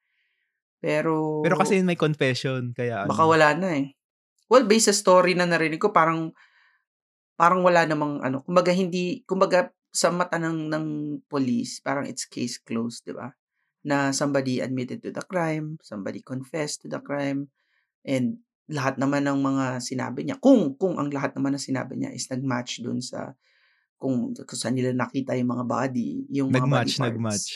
Pero, 0.81 1.45
Pero 1.45 1.55
kasi 1.61 1.79
may 1.85 1.99
confession, 1.99 2.73
kaya 2.73 3.05
baka 3.05 3.23
ano. 3.23 3.31
wala 3.31 3.49
na 3.55 3.69
eh. 3.79 3.87
Well, 4.49 4.67
based 4.67 4.91
sa 4.91 4.97
story 4.97 5.37
na 5.37 5.47
narinig 5.47 5.81
ko, 5.81 5.93
parang, 5.93 6.33
parang 7.37 7.61
wala 7.63 7.85
namang, 7.85 8.25
ano, 8.25 8.41
kumbaga 8.43 8.73
hindi, 8.73 9.23
kumbaga, 9.29 9.71
sa 9.93 10.09
mata 10.09 10.41
ng, 10.41 10.73
ng 10.73 10.87
police, 11.29 11.85
parang 11.85 12.09
it's 12.09 12.25
case 12.25 12.57
closed, 12.57 13.05
di 13.05 13.13
ba? 13.13 13.29
Na 13.85 14.09
somebody 14.11 14.59
admitted 14.65 15.05
to 15.05 15.13
the 15.13 15.21
crime, 15.29 15.77
somebody 15.85 16.25
confessed 16.25 16.81
to 16.83 16.89
the 16.89 16.99
crime, 17.05 17.53
and 18.09 18.41
lahat 18.71 18.97
naman 18.97 19.27
ng 19.27 19.39
mga 19.39 19.65
sinabi 19.81 20.23
niya, 20.23 20.37
kung, 20.39 20.75
kung 20.77 20.97
ang 20.97 21.11
lahat 21.11 21.35
naman 21.35 21.55
ng 21.57 21.63
sinabi 21.63 21.99
niya 21.99 22.11
is 22.11 22.27
nag-match 22.29 22.81
dun 22.81 23.03
sa, 23.03 23.35
kung, 23.99 24.35
kung 24.35 24.59
saan 24.59 24.75
nila 24.75 24.95
nakita 24.95 25.35
yung 25.35 25.51
mga 25.51 25.65
body, 25.67 26.11
yung 26.31 26.49
mga 26.51 26.63
Nag-match, 26.65 26.93
body 26.95 27.01
parts. 27.01 27.07
nag-match. 27.07 27.49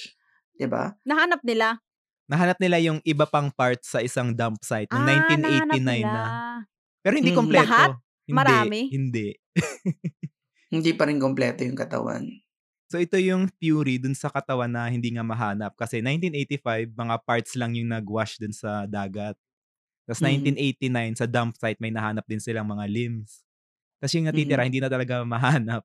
Di 0.56 0.66
ba? 0.66 0.84
Nahanap 1.04 1.40
nila. 1.44 1.78
Nahanap 2.26 2.58
nila 2.58 2.76
yung 2.82 2.98
iba 3.06 3.22
pang 3.22 3.50
parts 3.50 3.94
sa 3.94 4.02
isang 4.02 4.34
dump 4.34 4.58
site 4.62 4.90
noong 4.90 4.98
Ah, 4.98 5.06
nahanap 5.06 5.30
1989 5.78 6.02
nila. 6.02 6.10
na. 6.10 6.24
Pero 7.00 7.14
hindi 7.14 7.30
Mhm. 7.30 7.38
kompleto. 7.38 7.70
Lahat? 7.70 7.90
Hindi, 8.26 8.34
Marami? 8.34 8.80
Hindi. 8.90 9.26
Hindi 10.74 10.90
pa 10.98 11.06
rin 11.06 11.22
kompleto 11.22 11.62
yung 11.62 11.78
katawan. 11.78 12.26
So 12.86 12.98
ito 12.98 13.14
yung 13.18 13.46
theory 13.58 13.98
dun 13.98 14.14
sa 14.14 14.30
katawan 14.30 14.70
na 14.70 14.86
hindi 14.86 15.10
nga 15.10 15.22
mahanap. 15.22 15.74
Kasi 15.74 16.02
1985, 16.02 16.90
mga 16.90 17.16
parts 17.22 17.54
lang 17.54 17.74
yung 17.74 17.90
nag-wash 17.90 18.38
dun 18.38 18.50
sa 18.50 18.82
dagat. 18.86 19.34
Tapos 20.06 20.22
Mhm. 20.22 20.54
1989, 20.54 21.14
sa 21.18 21.26
dump 21.26 21.58
site, 21.58 21.82
may 21.82 21.90
nahanap 21.90 22.22
din 22.24 22.38
silang 22.38 22.66
mga 22.66 22.86
limbs. 22.86 23.42
Tapos 23.98 24.12
yung 24.14 24.26
natitira, 24.30 24.62
Mhm. 24.62 24.68
hindi 24.70 24.80
na 24.80 24.90
talaga 24.90 25.26
mahanap. 25.26 25.82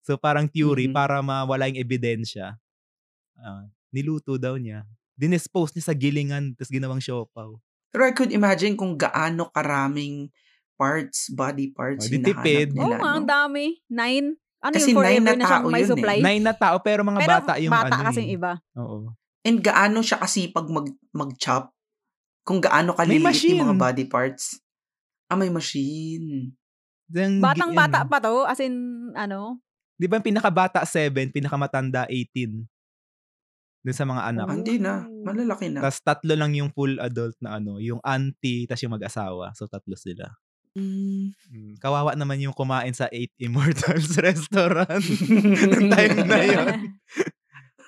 So 0.00 0.16
parang 0.16 0.48
theory, 0.48 0.88
Mhm. 0.88 0.96
para 0.96 1.20
mawala 1.20 1.68
yung 1.68 1.76
ebidensya, 1.76 2.56
ah, 3.36 3.64
niluto 3.92 4.40
daw 4.40 4.56
niya. 4.56 4.88
Dinispose 5.12 5.76
niya 5.76 5.84
sa 5.92 5.94
gilingan, 5.94 6.56
tapos 6.56 6.72
ginawang 6.72 7.04
siopaw. 7.04 7.52
Pero 7.92 8.02
I 8.06 8.14
could 8.16 8.32
imagine 8.32 8.78
kung 8.78 8.96
gaano 8.96 9.52
karaming 9.52 10.32
parts, 10.80 11.28
body 11.28 11.68
parts 11.76 12.06
Oh, 12.06 12.08
di 12.08 12.16
yung 12.16 12.24
tipid. 12.24 12.72
nahanap 12.72 12.80
Oo 12.80 12.88
nila. 12.88 12.96
nga, 12.96 13.10
ang 13.12 13.24
no? 13.24 13.28
dami. 13.28 13.64
Nine. 13.92 14.26
Ano 14.60 14.74
Kasi 14.76 14.92
yung 14.92 15.00
nine 15.00 15.20
forever 15.20 15.24
na 15.24 15.32
na, 15.36 15.44
siyang 15.44 15.64
tao 15.64 15.68
may 15.68 15.80
yun 15.80 15.84
eh. 15.84 15.90
supply? 15.92 16.16
Nine 16.20 16.44
na 16.44 16.54
tao, 16.54 16.76
pero 16.80 17.00
mga 17.02 17.20
Pero 17.20 17.32
bata 17.34 17.52
yung 17.60 17.72
bata 17.72 17.92
ano 17.92 18.04
kasi 18.08 18.18
eh. 18.18 18.24
yung 18.24 18.32
iba. 18.32 18.52
Oo. 18.76 18.96
And 19.40 19.58
gaano 19.60 19.98
siya 20.00 20.16
kasipag 20.16 20.66
mag, 20.68 20.88
mag-chop? 21.12 21.72
Kung 22.50 22.58
gaano 22.58 22.98
kaliliit 22.98 23.46
yung 23.46 23.62
mga 23.62 23.78
body 23.78 24.04
parts. 24.10 24.58
Ah, 25.30 25.38
may 25.38 25.54
machine. 25.54 26.50
Then, 27.06 27.38
gi- 27.38 27.46
Batang 27.46 27.78
bata 27.78 28.02
ano, 28.02 28.10
pa 28.10 28.18
to. 28.18 28.42
As 28.42 28.58
in, 28.58 28.74
ano. 29.14 29.62
Di 29.94 30.10
ba 30.10 30.18
yung 30.18 30.26
pinakabata 30.26 30.82
7, 30.82 31.30
pinakamatanda 31.30 32.10
18? 32.10 32.66
Dun 33.80 33.94
sa 33.94 34.02
mga 34.02 34.22
anak. 34.34 34.46
Ah, 34.50 34.56
hindi 34.58 34.76
na. 34.82 35.06
Oh. 35.06 35.22
Malalaki 35.22 35.70
na. 35.70 35.86
Tapos 35.86 36.02
tatlo 36.02 36.34
lang 36.34 36.52
yung 36.58 36.74
full 36.74 36.98
adult 36.98 37.38
na 37.38 37.62
ano, 37.62 37.78
yung 37.78 38.02
auntie, 38.02 38.66
tapos 38.66 38.82
yung 38.82 38.94
mag-asawa. 38.98 39.54
So 39.54 39.70
tatlo 39.70 39.94
sila. 39.94 40.26
Mm. 40.74 41.34
Mm, 41.50 41.72
kawawa 41.82 42.14
naman 42.14 42.38
yung 42.42 42.54
kumain 42.54 42.94
sa 42.94 43.10
8 43.10 43.30
Immortals 43.42 44.14
restaurant. 44.26 45.02
Nung 45.70 45.88
time 45.94 46.18
na 46.26 46.40
yun. 46.42 46.66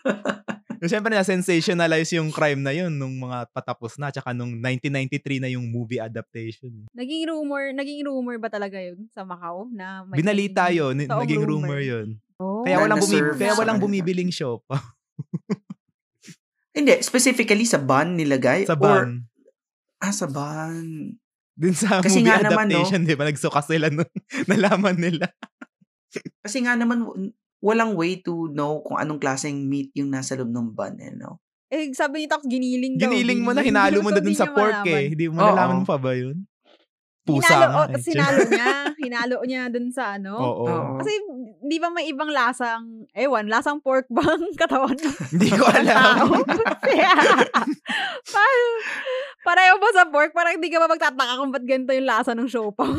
Siyempre 0.82 1.14
na-sensationalize 1.14 2.10
yung 2.12 2.28
crime 2.28 2.58
na 2.58 2.70
yun 2.70 2.90
nung 2.90 3.14
mga 3.16 3.46
patapos 3.50 3.94
na. 3.96 4.10
Tsaka 4.10 4.34
nung 4.34 4.58
1993 4.58 5.38
na 5.38 5.48
yung 5.48 5.62
movie 5.64 5.96
adaptation. 5.96 6.74
eh. 6.74 6.86
Naging 6.92 7.30
rumor, 7.30 7.70
naging 7.70 8.02
rumor 8.02 8.34
ba 8.36 8.50
talaga 8.50 8.76
yun 8.76 9.06
sa 9.08 9.22
Macau? 9.22 9.70
Na 9.70 10.02
may 10.02 10.18
Binalita 10.18 10.68
yun, 10.68 10.98
toong 10.98 11.22
naging 11.22 11.42
rumor 11.42 11.78
yun. 11.78 12.18
Oh. 12.36 12.66
Kaya 12.66 12.82
walang, 12.82 12.98
bumi- 12.98 13.34
kaya 13.36 13.54
walang 13.54 13.78
bumibiling 13.78 14.30
siopa 14.30 14.82
Hindi, 16.74 16.98
specifically 17.00 17.62
sa 17.62 17.76
ban 17.76 18.16
nilagay? 18.16 18.64
sa 18.64 18.74
Or, 18.74 19.04
ban. 19.04 19.28
ah, 20.00 20.10
sa 20.10 20.24
ban. 20.26 21.14
Din 21.52 21.74
sa 21.76 22.00
Kasi 22.00 22.24
movie 22.24 22.32
nga 22.32 22.40
naman, 22.40 22.64
no? 22.66 22.80
adaptation, 22.80 23.04
di 23.04 23.12
ba? 23.12 23.28
Nagsuka 23.28 23.60
sila 23.60 23.86
nung 23.86 24.08
nalaman 24.50 24.96
nila. 24.96 25.28
Kasi 26.40 26.64
nga 26.64 26.72
naman, 26.74 27.04
walang 27.62 27.94
way 27.94 28.18
to 28.18 28.50
know 28.50 28.82
kung 28.82 28.98
anong 28.98 29.22
klaseng 29.22 29.70
meat 29.70 29.94
yung 29.94 30.10
nasa 30.10 30.34
loob 30.34 30.50
ng 30.50 30.74
ban, 30.74 30.98
eh, 30.98 31.14
no? 31.14 31.38
Eh, 31.72 31.88
sabi 31.96 32.20
ni 32.20 32.26
Tax, 32.28 32.44
giniling 32.44 33.00
daw. 33.00 33.08
Giniling 33.08 33.40
mo 33.40 33.54
na, 33.54 33.62
hinalo 33.66 34.02
mo 34.02 34.10
na 34.10 34.20
dun 34.20 34.36
sa 34.36 34.50
pork 34.50 34.84
malaman. 34.84 34.92
eh. 34.92 35.04
Hindi 35.14 35.26
mo 35.30 35.38
nalaman 35.40 35.86
pa 35.86 35.96
ba 35.96 36.12
yun? 36.12 36.44
Pusa 37.22 37.54
Hinalo, 37.54 37.64
nga 37.70 37.78
oh, 37.78 37.84
eh. 37.86 37.90
tapos 37.94 38.08
hinalo 38.10 38.38
niya. 38.50 38.70
Hinalo 38.98 39.36
niya 39.46 39.62
dun 39.70 39.88
sa 39.88 40.18
ano. 40.18 40.34
Oo. 40.36 40.66
Oo. 40.66 40.92
Kasi, 40.98 41.12
di 41.62 41.78
ba 41.78 41.88
may 41.88 42.10
ibang 42.10 42.28
lasang, 42.28 43.06
ewan, 43.14 43.46
lasang 43.46 43.78
pork 43.78 44.10
bang 44.10 44.42
katawan 44.60 44.98
Hindi 45.30 45.48
ko 45.54 45.62
alam. 45.64 46.34
Kaya, 46.82 47.14
parang, 48.26 48.70
pareho 49.46 49.74
ba 49.78 49.88
sa 49.94 50.04
pork? 50.10 50.34
Parang 50.34 50.58
hindi 50.58 50.66
ka 50.66 50.82
ba 50.82 50.90
magtataka 50.90 51.38
kung 51.38 51.54
ba't 51.54 51.62
ganito 51.62 51.94
yung 51.94 52.10
lasa 52.10 52.34
ng 52.34 52.50
siopaw? 52.50 52.90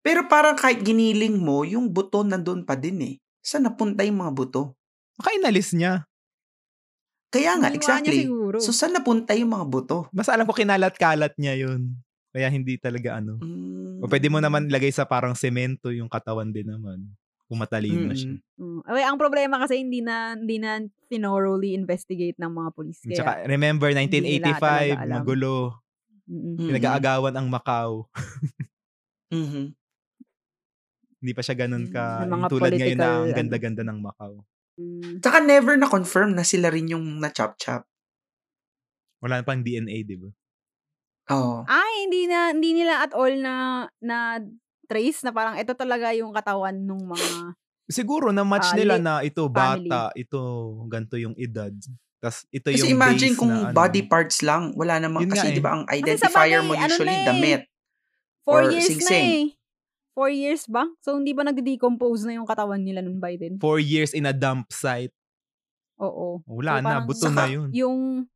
Pero 0.00 0.24
parang 0.26 0.56
kahit 0.56 0.80
giniling 0.80 1.36
mo, 1.36 1.68
yung 1.68 1.92
buto 1.92 2.24
nandun 2.24 2.64
pa 2.64 2.74
din 2.74 2.98
eh. 3.04 3.14
Saan 3.44 3.68
napunta 3.68 4.00
yung 4.08 4.24
mga 4.24 4.32
buto? 4.32 4.72
Baka 5.20 5.36
inalis 5.36 5.76
niya. 5.76 6.08
Kaya 7.28 7.60
nga, 7.60 7.68
niya 7.68 7.76
exactly. 7.76 8.24
So, 8.62 8.72
saan 8.72 8.96
napunta 8.96 9.36
yung 9.36 9.52
mga 9.52 9.66
buto? 9.68 10.08
Basta 10.14 10.32
alam 10.32 10.48
ko 10.48 10.56
kinalat-kalat 10.56 11.36
niya 11.36 11.68
yun. 11.68 11.92
Kaya 12.32 12.48
hindi 12.48 12.80
talaga 12.80 13.20
ano. 13.20 13.38
Mm. 13.44 14.00
O 14.00 14.08
pwede 14.08 14.26
mo 14.32 14.40
naman 14.40 14.66
lagay 14.72 14.90
sa 14.90 15.04
parang 15.04 15.36
semento 15.36 15.92
yung 15.92 16.08
katawan 16.08 16.50
din 16.50 16.66
naman. 16.66 17.04
Kung 17.44 17.60
matalino 17.60 18.10
Mm-mm. 18.10 18.16
siya. 18.16 18.34
Mm. 18.56 18.80
Okay, 18.88 19.04
ang 19.04 19.18
problema 19.20 19.60
kasi 19.60 19.84
hindi 19.84 20.00
na 20.00 20.32
hindi 20.34 20.56
na 20.56 20.80
thoroughly 21.12 21.76
investigate 21.76 22.34
ng 22.40 22.48
mga 22.48 22.70
police. 22.72 23.04
Kaya, 23.04 23.18
Tsaka 23.20 23.32
remember 23.44 23.92
hindi 23.92 24.40
nila 24.40 24.56
talaga 24.56 24.96
1985, 24.96 25.04
alam. 25.04 25.14
magulo. 25.20 25.54
mm-mm. 26.24 26.54
Mm. 26.56 26.66
Pinag-aagawan 26.72 27.34
ang 27.36 27.46
Macau. 27.52 28.08
Mhm. 29.34 29.74
Hindi 31.24 31.32
pa 31.32 31.40
siya 31.40 31.56
ganun 31.56 31.88
ka. 31.88 32.04
Mm, 32.20 32.28
yung 32.28 32.42
tulad 32.52 32.70
ngayon 32.70 32.98
na 33.00 33.08
ang 33.08 33.24
ano. 33.24 33.32
ganda-ganda 33.32 33.80
ng 33.80 33.98
Macau. 33.98 34.44
Mm. 34.76 35.24
Tsaka 35.24 35.40
never 35.40 35.74
na-confirm 35.74 36.36
na 36.36 36.44
sila 36.44 36.68
rin 36.68 36.84
yung 36.86 37.16
na-chop-chop. 37.16 37.88
Wala 39.18 39.40
na 39.40 39.42
pang 39.42 39.64
DNA, 39.64 40.04
di 40.04 40.20
ba? 40.20 40.28
Oo. 41.32 41.64
Ay, 41.64 42.04
hindi 42.04 42.28
na 42.28 42.52
hindi 42.52 42.76
nila 42.76 43.00
at 43.00 43.16
all 43.16 43.32
na 43.34 43.54
na 43.98 44.36
trace 44.84 45.24
na 45.24 45.32
parang 45.32 45.56
ito 45.56 45.72
talaga 45.72 46.12
yung 46.12 46.36
katawan 46.36 46.76
ng 46.76 47.02
mga 47.08 47.56
Siguro 47.86 48.28
na-match 48.28 48.72
Ah, 48.72 48.76
nila 48.76 48.94
na 48.96 49.14
ito 49.20 49.48
family. 49.48 49.88
bata, 49.88 50.12
ito 50.14 50.40
ganito 50.84 51.16
yung 51.16 51.32
edad. 51.36 51.72
Tas 52.18 52.44
ito 52.50 52.68
Kasi 52.68 52.80
yung 52.82 52.96
imagine 52.96 53.32
base 53.32 53.40
kung 53.40 53.48
na 53.50 53.60
ano. 53.62 53.72
body 53.72 54.02
parts 54.04 54.40
lang, 54.40 54.72
wala 54.72 54.96
namang, 54.96 55.24
kasi 55.26 55.52
eh. 55.52 55.56
di 55.56 55.60
ba 55.60 55.72
ang 55.74 55.84
identifier 55.88 56.60
bagay, 56.60 56.64
mo 56.64 56.72
ano 56.72 56.84
usually 56.86 57.08
na 57.08 57.16
eh. 57.16 57.26
damit. 57.26 57.60
Four 58.42 58.60
or 58.60 58.68
years 58.68 58.84
na 58.84 58.92
sing-sing. 58.92 59.24
eh. 59.24 59.44
Four 60.14 60.30
years 60.30 60.70
ba? 60.70 60.86
So, 61.02 61.18
hindi 61.18 61.34
ba 61.34 61.42
nagde-decompose 61.42 62.22
na 62.22 62.38
yung 62.38 62.46
katawan 62.46 62.78
nila 62.78 63.02
nun 63.02 63.18
by 63.18 63.34
then? 63.34 63.58
Four 63.58 63.82
years 63.82 64.14
in 64.14 64.24
a 64.24 64.32
dump 64.32 64.70
site. 64.70 65.10
Oo. 65.98 66.38
Wala 66.46 66.78
So, 66.78 66.86
na, 66.86 66.94
buto 67.02 67.26
na 67.34 67.50
yun. 67.50 67.68
Yung 67.74 68.30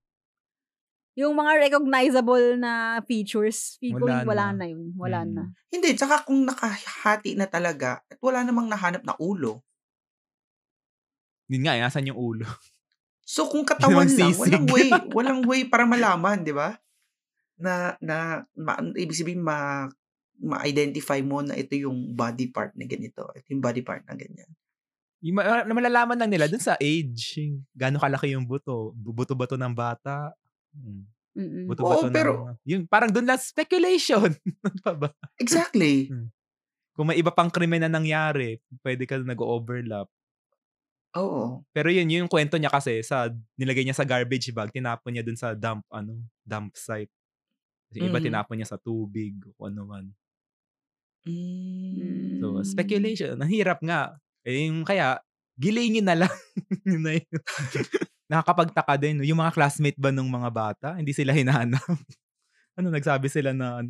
yung 1.19 1.35
mga 1.35 1.59
recognizable 1.67 2.55
na 2.63 3.03
features, 3.03 3.75
feel 3.83 3.99
ko 3.99 4.07
Wala 4.07 4.23
wala 4.23 4.47
na. 4.55 4.57
na 4.63 4.67
yun. 4.71 4.95
Wala 4.95 5.27
Mm. 5.27 5.33
na. 5.35 5.43
Hindi, 5.67 5.99
tsaka 5.99 6.23
kung 6.23 6.47
nakahati 6.47 7.35
na 7.35 7.51
talaga, 7.51 8.07
at 8.07 8.19
wala 8.23 8.47
namang 8.47 8.71
nahanap 8.71 9.03
na 9.03 9.19
ulo. 9.19 9.63
Yun 11.49 11.65
nga, 11.65 11.75
eh, 11.75 11.83
nasan 11.83 12.09
yung 12.13 12.19
ulo? 12.21 12.45
So 13.29 13.45
kung 13.45 13.69
katawan 13.69 14.09
ang 14.09 14.17
lang, 14.17 14.33
walang 14.41 14.67
way, 14.73 14.89
walang 15.17 15.43
way 15.45 15.61
para 15.69 15.85
malaman, 15.85 16.41
di 16.41 16.55
ba? 16.57 16.81
Na, 17.61 17.93
na, 18.01 18.41
ma, 18.57 18.81
ibig 18.97 19.13
sabihin, 19.21 19.45
ma, 19.45 19.85
ma-identify 20.39 21.19
mo 21.21 21.43
na 21.43 21.55
ito 21.55 21.75
yung 21.75 22.15
body 22.15 22.49
part 22.49 22.73
na 22.75 22.87
ganito. 22.87 23.27
Ito 23.29 23.47
yung 23.49 23.61
body 23.61 23.83
part 23.83 24.07
na 24.07 24.15
ganyan. 24.15 24.49
Yung 25.19 25.35
ma- 25.35 25.67
na 25.67 25.75
malalaman 25.75 26.15
lang 26.15 26.31
nila 26.31 26.47
dun 26.47 26.63
sa 26.63 26.79
age. 26.79 27.35
Gaano 27.75 27.99
kalaki 27.99 28.33
yung 28.33 28.47
buto. 28.47 28.95
Buto 28.95 29.35
ba 29.35 29.45
to 29.45 29.59
ng 29.59 29.75
bata? 29.75 30.31
Hmm. 30.71 31.03
Mm-mm. 31.35 31.67
Buto 31.67 31.83
ba 31.83 31.91
Oo, 31.93 32.03
to 32.07 32.15
pero- 32.15 32.55
ng... 32.55 32.59
Yung, 32.65 32.83
parang 32.87 33.11
dun 33.11 33.27
lang 33.27 33.39
speculation. 33.39 34.31
Ano 34.67 34.79
pa 34.79 34.95
ba? 34.95 35.09
Exactly. 35.37 36.11
Kung 36.95 37.11
may 37.11 37.19
iba 37.19 37.31
pang 37.31 37.51
krimen 37.51 37.79
na 37.79 37.91
nangyari, 37.91 38.59
pwede 38.83 39.07
ka 39.07 39.19
nag-overlap. 39.19 40.07
Oo. 41.15 41.65
Pero 41.73 41.89
yun, 41.89 42.07
yung 42.07 42.31
kwento 42.31 42.55
niya 42.55 42.71
kasi 42.71 43.03
sa 43.03 43.27
nilagay 43.55 43.83
niya 43.83 43.97
sa 43.97 44.07
garbage 44.07 44.53
bag, 44.53 44.71
tinapon 44.71 45.15
niya 45.15 45.25
dun 45.25 45.39
sa 45.39 45.51
dump 45.51 45.83
ano, 45.91 46.15
dump 46.43 46.75
site. 46.75 47.11
Kasi 47.89 48.05
iba 48.05 48.21
Mhm. 48.21 48.27
tinapon 48.29 48.55
niya 48.61 48.69
sa 48.69 48.79
tubig 48.79 49.35
o 49.57 49.67
ano 49.67 49.83
man. 49.83 50.05
Mm. 51.27 52.39
So, 52.39 52.63
speculation. 52.63 53.35
Ang 53.41 53.51
hirap 53.51 53.83
nga. 53.83 54.15
Eh, 54.47 54.71
yung 54.71 54.87
kaya, 54.87 55.19
gilingin 55.59 56.07
na 56.07 56.15
lang. 56.15 56.35
yun 56.89 57.03
na 57.03 57.19
yun. 57.19 57.41
Nakakapagtaka 58.31 58.95
din. 59.01 59.25
Yung 59.27 59.41
mga 59.43 59.55
classmate 59.57 59.99
ba 59.99 60.15
nung 60.15 60.31
mga 60.31 60.51
bata, 60.53 60.89
hindi 60.95 61.11
sila 61.11 61.35
hinahanap. 61.35 61.83
ano, 62.79 62.87
nagsabi 62.95 63.27
sila 63.27 63.51
na, 63.51 63.83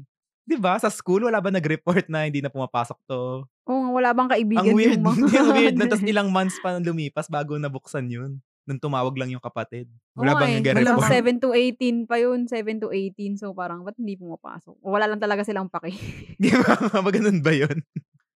di 0.49 0.57
ba, 0.57 0.81
sa 0.81 0.89
school, 0.89 1.29
wala 1.29 1.43
ba 1.45 1.53
nag-report 1.53 2.09
na 2.09 2.25
hindi 2.25 2.41
na 2.41 2.49
pumapasok 2.49 2.99
to? 3.05 3.45
Oo, 3.69 3.81
nga, 3.85 3.91
wala 3.93 4.11
bang 4.17 4.31
kaibigan 4.33 4.65
Ang 4.65 4.77
weird, 4.79 4.97
yung 5.05 5.05
mga... 5.05 5.27
ang 5.37 5.51
weird 5.53 5.77
na, 5.77 5.87
tapos 5.87 6.07
ilang 6.09 6.33
months 6.33 6.57
pa 6.65 6.81
lumipas 6.81 7.29
bago 7.29 7.61
nabuksan 7.61 8.09
yun. 8.09 8.41
Nung 8.69 8.77
tumawag 8.77 9.17
lang 9.17 9.33
yung 9.33 9.41
kapatid. 9.41 9.89
Wala 10.13 10.37
Oo 10.37 10.41
bang 10.45 10.53
eh. 10.53 10.57
nag-report? 10.61 11.01
Parang 11.01 11.41
7 11.41 11.41
to 11.41 11.49
18 11.57 12.05
pa 12.05 12.17
yun. 12.21 12.45
7 12.45 12.85
to 12.85 12.93
18. 12.93 13.41
So, 13.41 13.57
parang, 13.57 13.81
ba't 13.81 13.97
hindi 13.97 14.21
pumapasok? 14.21 14.77
O, 14.85 14.93
Wala 14.93 15.09
lang 15.09 15.17
talaga 15.17 15.41
silang 15.41 15.73
paki. 15.73 15.97
Di 16.43 16.53
ba? 16.53 16.77
Ganun 17.01 17.41
ba 17.41 17.57
yun? 17.57 17.81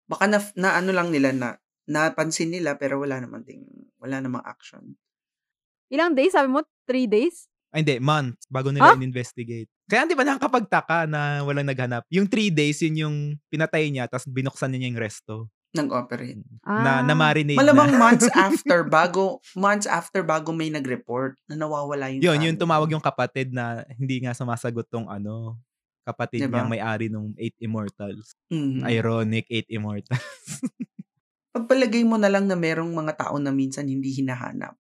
Baka 0.09 0.25
na, 0.25 0.41
na 0.57 0.81
ano 0.81 0.91
lang 0.97 1.13
nila 1.13 1.37
na 1.37 1.61
napansin 1.85 2.49
nila 2.49 2.79
pero 2.81 3.03
wala 3.03 3.19
naman 3.19 3.43
ding 3.43 3.67
wala 4.01 4.23
namang 4.23 4.41
action. 4.47 4.97
Ilang 5.93 6.17
days? 6.17 6.33
Sabi 6.33 6.49
mo? 6.49 6.65
3 6.89 7.05
days? 7.07 7.47
Ay, 7.73 7.85
hindi. 7.85 8.01
Months. 8.01 8.49
Bago 8.49 8.73
nila 8.73 8.93
Ah? 8.93 8.97
in-investigate. 8.97 9.69
Kaya 9.89 10.09
di 10.09 10.17
ba 10.17 10.25
nakakapagtaka 10.25 11.05
na 11.05 11.45
walang 11.45 11.69
naghanap? 11.69 12.05
Yung 12.09 12.25
three 12.25 12.49
days, 12.49 12.81
yun 12.81 12.97
yung 12.97 13.17
pinatay 13.49 13.93
niya, 13.93 14.09
tapos 14.09 14.25
binuksan 14.29 14.73
niya 14.73 14.89
yung 14.89 15.01
resto. 15.01 15.49
Nag-operate. 15.73 16.37
Na, 16.63 17.01
na 17.01 17.11
Ah. 17.11 17.19
marinate 17.19 17.57
Malamang 17.57 17.91
na. 17.91 17.99
months 18.05 18.29
after 18.31 18.85
bago 18.85 19.41
months 19.53 19.89
after 19.89 20.21
bago 20.21 20.53
may 20.53 20.69
nag-report 20.69 21.41
na 21.47 21.57
nawawala 21.57 22.13
yung 22.13 22.21
Yun, 22.21 22.29
yung 22.37 22.45
family. 22.53 22.61
tumawag 22.61 22.89
yung 22.93 23.01
kapatid 23.01 23.49
na 23.51 23.65
hindi 23.91 24.21
nga 24.21 24.33
sumasagot 24.33 24.85
tong 24.87 25.09
ano, 25.09 25.57
kapatid 26.03 26.45
Diba? 26.45 26.61
niyang 26.61 26.69
may-ari 26.69 27.07
nung 27.07 27.33
Eight 27.37 27.57
Immortals. 27.59 28.37
Mhm. 28.49 28.85
Ironic 28.85 29.49
Eight 29.49 29.69
Immortals. 29.69 30.13
Pagpalagay 31.53 32.03
mo 32.03 32.17
na 32.17 32.29
lang 32.29 32.45
na 32.45 32.55
merong 32.55 32.89
mga 32.89 33.13
tao 33.19 33.37
na 33.37 33.49
minsan 33.49 33.85
hindi 33.85 34.09
hinahanap. 34.11 34.77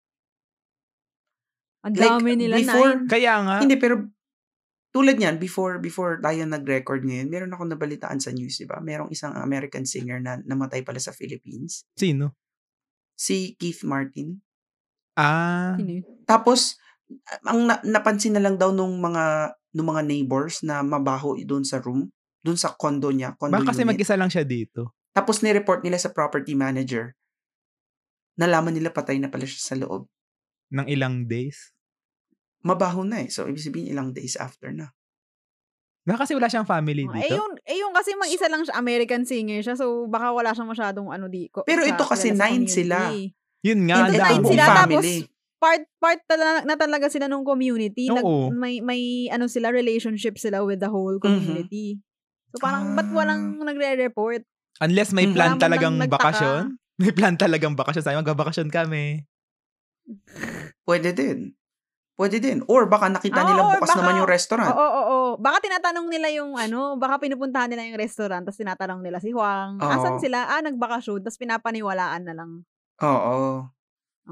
Ang 1.80 1.94
Like, 1.94 2.10
dami 2.12 2.30
nila 2.36 2.56
before- 2.58 2.98
nine. 2.98 3.08
Kaya 3.08 3.34
nga, 3.40 3.56
Hindi 3.58 3.76
pero 3.76 4.04
tulad 4.90 5.16
niyan 5.16 5.38
before 5.38 5.78
before 5.78 6.18
tayo 6.18 6.42
nag-record 6.42 7.02
ngayon, 7.02 7.30
meron 7.30 7.54
ako 7.54 7.62
nabalitaan 7.64 8.18
sa 8.18 8.30
news, 8.30 8.58
'di 8.58 8.66
ba? 8.66 8.78
Merong 8.78 9.10
isang 9.10 9.32
American 9.34 9.86
singer 9.86 10.18
na 10.18 10.42
namatay 10.42 10.82
pala 10.82 10.98
sa 10.98 11.10
Philippines, 11.10 11.86
sino? 11.94 12.34
si 13.14 13.54
Keith 13.54 13.84
Martin. 13.84 14.40
Ah, 15.12 15.76
Sino? 15.76 16.00
Tapos 16.24 16.80
ang 17.44 17.66
na- 17.66 17.82
napansin 17.82 18.32
na 18.32 18.40
lang 18.40 18.56
daw 18.56 18.70
nung 18.70 18.96
mga 18.96 19.52
nung 19.70 19.88
mga 19.88 20.02
neighbors 20.02 20.62
na 20.62 20.80
mabaho 20.80 21.38
doon 21.44 21.62
sa 21.62 21.78
room, 21.78 22.08
doon 22.40 22.56
sa 22.56 22.72
condo 22.72 23.12
niya, 23.12 23.36
condo 23.36 23.54
baka 23.54 23.70
kasi 23.70 23.84
unit. 23.84 23.94
mag-isa 23.94 24.14
lang 24.16 24.30
siya 24.32 24.42
dito. 24.42 24.96
Tapos 25.12 25.42
ni-report 25.42 25.82
nila 25.82 25.98
sa 25.98 26.10
property 26.10 26.54
manager. 26.54 27.14
Nalaman 28.34 28.72
nila 28.72 28.88
patay 28.88 29.20
na 29.20 29.28
pala 29.28 29.44
siya 29.44 29.60
sa 29.60 29.76
loob. 29.76 30.08
ng 30.70 30.86
ilang 30.86 31.26
days. 31.26 31.74
Mabaho 32.60 33.02
na 33.02 33.24
eh. 33.24 33.28
So, 33.28 33.48
ibig 33.48 33.60
sabihin 33.60 33.90
ilang 33.90 34.12
days 34.12 34.36
after 34.36 34.68
na. 34.68 34.92
Baka 36.00 36.24
kasi 36.24 36.32
wala 36.32 36.48
siyang 36.48 36.64
family 36.64 37.04
Eh 37.04 37.12
dito. 37.28 37.36
yun, 37.36 37.52
eh 37.62 37.76
yun 37.76 37.92
kasi 37.92 38.16
mag-isa 38.16 38.48
lang 38.48 38.64
siya, 38.64 38.76
American 38.76 39.22
singer 39.24 39.60
siya. 39.60 39.76
So, 39.76 40.08
baka 40.08 40.32
wala 40.32 40.52
siyang 40.52 40.68
masyadong 40.68 41.08
ano 41.08 41.28
di 41.28 41.48
ko. 41.48 41.62
Pero 41.62 41.84
ito 41.84 42.02
kasi 42.02 42.32
nine 42.32 42.64
community. 42.64 42.74
sila. 42.74 42.98
Yun 43.60 43.80
nga, 43.84 44.08
dami. 44.08 44.16
nine 44.16 44.44
sila, 44.46 44.64
tapos 44.66 45.04
family. 45.04 45.18
part 45.60 45.82
part 45.96 46.20
tala- 46.24 46.64
na 46.64 46.74
talaga 46.74 47.06
sila 47.06 47.28
nung 47.28 47.44
community. 47.44 48.08
Nag, 48.08 48.24
Oo. 48.24 48.48
may 48.48 48.80
may 48.80 49.28
ano 49.28 49.44
sila 49.44 49.68
relationship 49.68 50.40
sila 50.40 50.64
with 50.64 50.80
the 50.80 50.88
whole 50.88 51.16
Mhm. 51.16 51.22
community. 51.22 52.00
So 52.50 52.58
parang 52.58 52.96
ba't 52.96 53.06
Ah. 53.06 53.14
walang 53.14 53.60
nagre-report? 53.60 54.42
Unless 54.80 55.12
may 55.12 55.28
Mm. 55.28 55.36
plan 55.36 55.52
man 55.54 55.60
talagang 55.60 55.94
bakasyon. 56.02 56.80
May 56.96 57.12
plan 57.12 57.36
talagang 57.36 57.76
bakasyon. 57.76 58.00
Sabi, 58.02 58.16
magbabakasyon 58.18 58.68
kami. 58.68 59.24
Pwede 60.82 61.12
din. 61.12 61.52
Pwede 62.20 62.36
din. 62.36 62.60
Or 62.66 62.84
baka 62.84 63.08
nakita 63.08 63.40
Ah, 63.40 63.48
nila 63.48 63.60
or 63.62 63.72
bukas 63.74 63.88
baka- 63.88 63.98
naman 63.98 64.12
yung 64.14 64.28
Oo, 64.28 64.34
restaurant. 64.36 64.68
oo, 64.70 64.84
oo. 65.00 65.18
Baka 65.36 65.56
tinatanong 65.58 66.06
nila 66.06 66.28
yung 66.28 66.52
ano, 66.52 66.94
baka 66.94 67.16
pinupuntahan 67.18 67.64
nila 67.66 67.88
yung 67.88 67.96
restaurant 67.96 68.44
tapos 68.44 68.60
tinatanong 68.60 69.00
nila 69.00 69.16
si 69.18 69.32
Juan, 69.32 69.74
Oo. 69.74 69.88
asan 69.88 70.20
sila? 70.20 70.44
Ah, 70.46 70.60
nagbakasyon 70.60 71.24
tapos 71.24 71.40
pinapaniwalaan 71.40 72.22
na 72.22 72.34
lang. 72.34 72.50
Oo. 73.00 73.64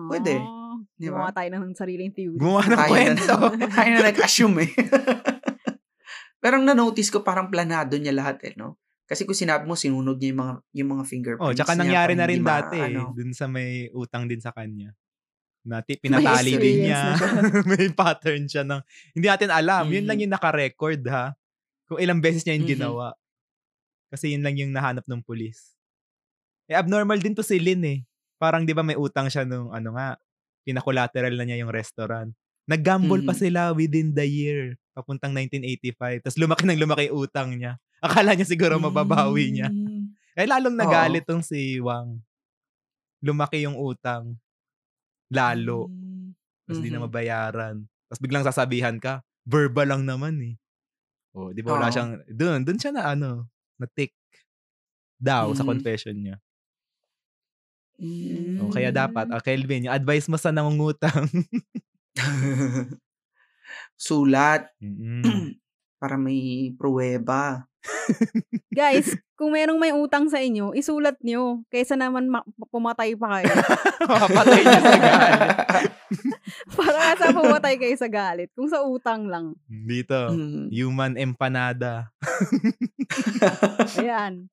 Pwede. 0.04 0.36
Oh, 0.36 0.84
Di 0.94 1.08
Gumawa 1.08 1.32
ba? 1.32 1.40
tayo 1.40 1.48
ng 1.50 1.72
sariling 1.72 2.12
theory. 2.12 2.36
Gumawa 2.36 2.60
ng 2.62 2.76
Tayo 2.76 2.90
kwento. 2.92 3.34
na, 3.56 3.66
tayo 3.66 3.88
na 3.90 4.00
nag-assume 4.04 4.58
eh. 4.62 4.70
Pero 6.38 6.54
ang 6.54 6.64
na-notice 6.64 7.08
ko 7.08 7.20
parang 7.20 7.48
planado 7.48 7.96
niya 7.96 8.12
lahat 8.12 8.38
eh, 8.44 8.54
no? 8.54 8.76
Kasi 9.02 9.24
kung 9.24 9.34
sinabi 9.34 9.64
mo, 9.64 9.72
sinunod 9.72 10.20
niya 10.20 10.30
yung 10.30 10.40
mga, 10.40 10.54
yung 10.76 10.90
mga 10.92 11.04
fingerprints 11.04 11.42
Oh, 11.42 11.56
tsaka 11.56 11.72
niya 11.72 11.80
nangyari 11.82 12.12
na 12.12 12.28
rin 12.28 12.38
hindi 12.38 12.46
ma- 12.46 12.52
dati 12.60 12.76
eh. 12.76 12.86
ano. 12.86 13.10
Dun 13.10 13.32
sa 13.32 13.48
may 13.48 13.88
utang 13.90 14.28
din 14.28 14.38
sa 14.38 14.52
kanya. 14.52 14.92
Na 15.68 15.84
ti- 15.84 16.00
pinatali 16.04 16.56
experience 16.56 16.64
din 16.64 16.76
niya. 16.88 17.02
may 17.70 17.88
pattern 17.92 18.44
siya 18.48 18.64
ng 18.64 18.80
hindi 19.12 19.26
natin 19.28 19.50
alam. 19.52 19.84
Yun 19.86 20.02
Mhm. 20.02 20.08
lang 20.08 20.18
yung 20.18 20.32
naka-record 20.32 21.00
ha. 21.06 21.36
Kung 21.84 22.00
ilang 22.00 22.18
beses 22.18 22.42
niya 22.42 22.56
yung 22.56 22.64
Mhm. 22.64 22.74
ginawa. 22.74 23.06
Kasi 24.08 24.32
yun 24.32 24.40
lang 24.40 24.56
yung 24.56 24.72
nahanap 24.72 25.04
ng 25.04 25.20
pulis. 25.20 25.76
Eh 26.64 26.72
abnormal 26.72 27.20
din 27.20 27.32
to 27.32 27.44
si 27.44 27.60
Lynn 27.60 27.84
eh. 27.84 28.00
Parang 28.36 28.64
'di 28.64 28.72
ba 28.72 28.80
may 28.80 28.96
utang 28.96 29.28
siya 29.28 29.44
nung 29.44 29.68
ano 29.68 29.92
nga, 29.92 30.16
pinakulateral 30.64 31.32
na 31.32 31.44
niya 31.44 31.60
yung 31.60 31.68
restaurant. 31.68 32.32
Nag-gamble 32.64 33.24
pa 33.24 33.32
Mhm. 33.32 33.40
sila 33.40 33.60
within 33.72 34.12
the 34.12 34.24
year. 34.24 34.60
Papuntang 34.92 35.32
1985. 35.32 36.20
Tapos 36.20 36.36
lumaki 36.36 36.64
ng 36.64 36.76
lumaki 36.78 37.08
utang 37.08 37.52
niya. 37.52 37.76
Akala 37.98 38.32
niya 38.32 38.44
siguro 38.44 38.76
mababawi 38.78 39.44
niya. 39.50 39.68
Mm. 39.68 40.12
Eh, 40.34 40.46
lalong 40.46 40.76
nagalit 40.76 41.24
tong 41.24 41.40
si 41.40 41.80
Wang. 41.80 42.20
Lumaki 43.18 43.64
yung 43.64 43.74
utang. 43.74 44.38
Lalo. 45.32 45.88
Mm. 45.88 46.34
Tapos 46.68 46.80
di 46.82 46.90
na 46.92 47.00
Mhm. 47.00 47.04
mabayaran. 47.04 47.84
Tapos 48.08 48.20
biglang 48.22 48.46
sasabihan 48.46 48.96
ka, 49.00 49.22
verbal 49.48 49.88
lang 49.90 50.02
naman 50.08 50.36
eh. 50.44 50.54
O, 51.36 51.52
di 51.54 51.62
ba 51.64 51.76
wala 51.78 51.88
Oo. 51.88 51.92
siyang, 51.92 52.20
dun, 52.30 52.64
dun 52.66 52.78
siya 52.80 52.92
na 52.94 53.04
ano, 53.14 53.48
na-tick 53.80 54.12
daw 55.20 55.50
sa 55.54 55.66
Mhm. 55.66 55.66
confession 55.66 56.14
niya. 56.14 56.38
Mm. 58.00 58.58
O, 58.58 58.70
kaya 58.72 58.90
dapat, 58.90 59.30
ah, 59.30 59.42
Kelvin, 59.42 59.86
yung 59.86 59.94
advice 59.94 60.26
mo 60.30 60.34
sa 60.34 60.50
nangungutang. 60.50 61.30
Sulat 63.98 64.70
Mm-mm. 64.82 65.48
para 66.00 66.16
may 66.16 66.72
pruweba. 66.78 67.67
Guys, 68.70 69.10
kung 69.32 69.50
merong 69.50 69.76
may 69.76 69.90
utang 69.90 70.26
sa 70.26 70.38
inyo, 70.38 70.70
isulat 70.70 71.18
nyo. 71.20 71.62
Kaysa 71.66 71.94
naman 71.94 72.26
ma- 72.26 72.44
pumatay 72.68 73.14
pa 73.14 73.38
kayo. 73.38 73.52
Mapapatay 74.10 74.60
niya 74.60 74.80
sa 74.80 74.92
galit. 74.94 75.92
Para 76.78 77.14
sa 77.14 77.26
pumatay 77.30 77.74
kayo 77.76 77.94
sa 77.94 78.08
galit. 78.08 78.50
Kung 78.52 78.66
sa 78.66 78.82
utang 78.82 79.26
lang. 79.26 79.54
Dito, 79.64 80.14
Mm. 80.28 80.68
human 80.68 81.14
empanada. 81.14 82.10
Ayan. 83.98 84.46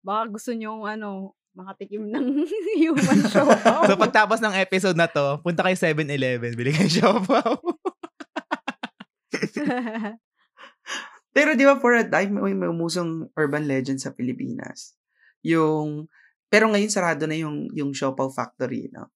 Baka 0.00 0.22
gusto 0.30 0.52
nyo 0.52 0.84
ano, 0.84 1.32
makatikim 1.52 2.04
ng 2.04 2.44
human 2.76 3.20
siopaw. 3.24 3.86
So 3.86 3.96
pagtapos 3.96 4.40
ng 4.40 4.56
episode 4.58 4.96
na 4.96 5.06
to, 5.06 5.40
punta 5.40 5.62
kayo 5.62 5.76
7-Eleven, 5.76 6.52
bili 6.52 6.72
kayo 6.72 6.90
siopaw. 6.90 7.60
Pero 11.34 11.58
di 11.58 11.66
ba 11.66 11.74
for 11.82 11.98
a 11.98 12.06
time, 12.06 12.38
may, 12.38 12.54
may 12.54 12.70
umusong 12.70 13.26
urban 13.34 13.66
legend 13.66 13.98
sa 13.98 14.14
Pilipinas. 14.14 14.94
Yung, 15.42 16.06
pero 16.46 16.70
ngayon 16.70 16.94
sarado 16.94 17.26
na 17.26 17.34
yung, 17.34 17.66
yung 17.74 17.90
Siopaw 17.90 18.30
Factory, 18.30 18.86
no? 18.94 19.10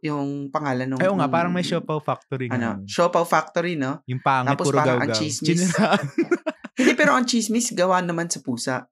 Yung 0.00 0.48
pangalan 0.48 0.88
nung... 0.88 1.00
Ay, 1.00 1.12
nga, 1.12 1.28
parang 1.28 1.52
may 1.52 1.64
siopaw 1.64 2.00
factory 2.00 2.48
Ano. 2.48 2.88
Siopaw 2.88 3.24
Factory, 3.28 3.76
no? 3.76 4.00
Yung 4.08 4.24
pangit, 4.24 4.56
Tapos 4.56 4.72
puro 4.72 4.80
parang 4.80 5.00
ang 5.04 5.12
chismis. 5.12 5.76
Hindi, 6.80 6.92
pero 6.96 7.12
ang 7.12 7.28
chismis, 7.28 7.76
gawa 7.76 8.00
naman 8.00 8.32
sa 8.32 8.40
pusa. 8.40 8.88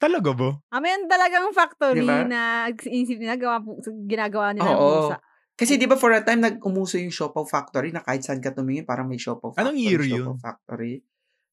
Talaga 0.00 0.32
ba? 0.32 0.50
Ah, 0.72 0.80
may 0.80 0.96
talagang 1.04 1.52
factory 1.52 2.08
Diba? 2.08 2.24
na 2.24 2.72
inisip 2.72 3.20
nila, 3.20 3.36
gawa, 3.36 3.60
ginagawa 4.08 4.56
nila 4.56 4.72
ng 4.72 4.80
Oo. 4.80 5.12
pusa. 5.12 5.16
Kasi 5.60 5.76
di 5.76 5.84
ba 5.84 6.00
for 6.00 6.16
a 6.16 6.24
time, 6.24 6.40
nag-umuso 6.40 6.96
yung 6.96 7.12
Siopaw 7.12 7.44
Factory 7.44 7.92
na 7.92 8.00
kahit 8.00 8.24
saan 8.24 8.40
ka 8.40 8.56
tumingin, 8.56 8.88
parang 8.88 9.04
may 9.04 9.20
Siopaw 9.20 9.52
Factory. 9.52 9.60
Anong 9.60 9.76
year 9.76 10.00
yun? 10.08 10.40
Factory. 10.40 11.04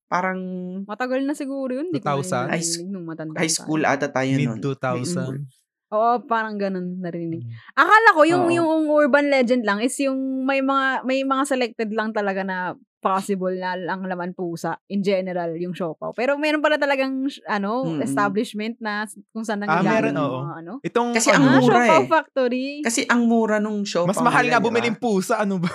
Parang 0.07 0.39
Matagal 0.83 1.21
na 1.21 1.35
siguro 1.35 1.71
yun. 1.73 1.91
Di 1.91 1.99
ko 1.99 2.15
2000? 2.15 2.47
na 2.47 2.55
High 2.55 2.65
nung 2.87 3.05
matanda 3.05 3.35
high 3.35 3.45
tayo. 3.45 3.57
school 3.59 3.81
ata 3.83 4.07
tayo 4.07 4.31
nun. 4.33 4.55
Mid-2000. 4.55 5.43
Oo, 5.87 6.19
parang 6.23 6.55
ganun 6.55 6.99
narinig. 6.99 7.47
Akala 7.73 8.11
ko 8.11 8.23
yung 8.23 8.47
Oo. 8.47 8.51
yung 8.53 8.71
urban 8.89 9.27
legend 9.27 9.63
lang 9.63 9.79
is 9.79 9.95
yung 9.97 10.19
may 10.43 10.59
mga 10.59 11.03
may 11.03 11.23
mga 11.23 11.43
selected 11.45 11.89
lang 11.91 12.11
talaga 12.11 12.43
na 12.43 12.57
possible 12.97 13.53
na 13.53 13.71
ang 13.77 14.03
laman 14.03 14.33
pusa 14.33 14.75
in 14.87 14.99
general 14.99 15.47
yung 15.55 15.71
siopaw. 15.71 16.11
Pero 16.11 16.35
meron 16.35 16.59
pala 16.59 16.75
talagang 16.75 17.23
ano 17.45 17.71
Mm-mm. 17.85 18.03
establishment 18.03 18.75
na 18.79 19.07
kung 19.31 19.43
saan 19.43 19.61
Ah, 19.61 19.79
nangyayari 19.79 20.11
meron, 20.11 20.13
yung 20.13 20.23
oo. 20.25 20.39
mga 20.41 20.55
ano. 20.57 20.73
Itong, 20.81 21.09
Kasi 21.13 21.29
ano, 21.29 21.37
ang 21.37 21.45
Ah, 21.45 21.59
mura 21.61 21.79
eh. 21.79 22.03
factory. 22.05 22.67
Kasi 22.81 22.99
ang 23.05 23.21
mura 23.23 23.57
nung 23.57 23.79
Siopaw 23.81 24.07
mas 24.07 24.19
mahal 24.19 24.43
nga 24.45 24.59
di 24.59 24.59
ba? 24.59 24.65
bumiling 24.65 24.97
pusa. 24.97 25.39
Ano 25.39 25.59
ba? 25.59 25.71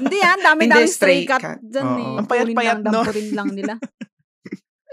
Hindi 0.00 0.16
yan, 0.18 0.38
dami 0.42 0.60
Hindi, 0.66 0.74
dami 0.74 0.86
stray 0.90 1.22
stray 1.22 1.28
cat 1.28 1.40
cat. 1.40 1.58
dyan 1.62 1.86
eh. 1.86 2.06
Ang 2.18 2.28
payat-payat, 2.28 2.78
no? 2.82 2.90
dampurin 2.90 3.30
lang 3.32 3.50
nila. 3.52 3.74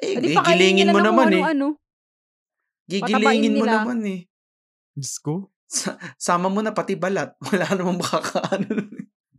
Eh, 0.01 0.17
Adi, 0.17 0.33
pakainin 0.33 0.81
gigilingin 0.81 0.89
mo 0.89 0.97
naman 0.97 1.29
eh. 1.29 1.37
ano-ano. 1.37 1.67
Gigilingin 2.89 3.53
mo 3.53 3.69
nila. 3.69 3.85
naman 3.85 4.01
eh. 4.01 4.25
Diyos 4.97 5.21
ko. 5.21 5.53
Sa- 5.69 5.93
Sama 6.17 6.49
mo 6.49 6.65
na 6.65 6.73
pati 6.73 6.97
balat. 6.97 7.37
Wala 7.53 7.69
namang 7.77 8.01
makakaano. 8.01 8.81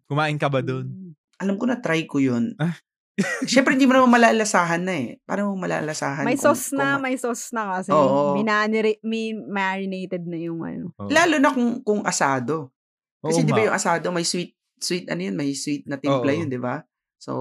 Kumain 0.07 0.39
ka 0.39 0.47
ba? 0.47 0.63
Mm. 0.63 1.19
Alam 1.43 1.59
ko 1.59 1.67
na 1.67 1.83
try 1.83 2.07
ko 2.07 2.23
yun. 2.23 2.55
Ah. 2.63 2.79
Siyempre, 3.51 3.75
hindi 3.75 3.91
mo 3.91 3.99
naman 3.99 4.15
malalasahan 4.15 4.87
na 4.87 4.95
eh. 4.95 5.19
Paano 5.27 5.51
mo 5.51 5.67
malalasahan? 5.67 6.23
May 6.23 6.39
kung- 6.39 6.55
sauce 6.55 6.79
na, 6.79 6.95
kung- 6.95 7.11
may 7.11 7.17
sauce 7.19 7.51
na 7.51 7.63
kasi. 7.75 7.91
Oo. 7.91 8.39
Minaniri, 8.39 9.03
may 9.03 9.35
marinated 9.35 10.23
na 10.31 10.39
yung 10.39 10.63
ano. 10.63 10.95
Oo. 10.95 11.11
Lalo 11.11 11.43
na 11.43 11.51
kung, 11.51 11.83
kung 11.83 12.07
asado. 12.07 12.71
Kasi 13.19 13.43
di 13.43 13.51
ba 13.51 13.67
yung 13.67 13.75
asado, 13.75 14.15
may 14.15 14.23
sweet, 14.23 14.55
sweet 14.83 15.07
ano 15.09 15.23
yun, 15.23 15.39
may 15.39 15.55
sweet 15.55 15.87
na 15.87 15.97
timpla 15.97 16.35
Oo. 16.35 16.39
yun, 16.43 16.51
di 16.51 16.61
ba? 16.61 16.83
So, 17.23 17.33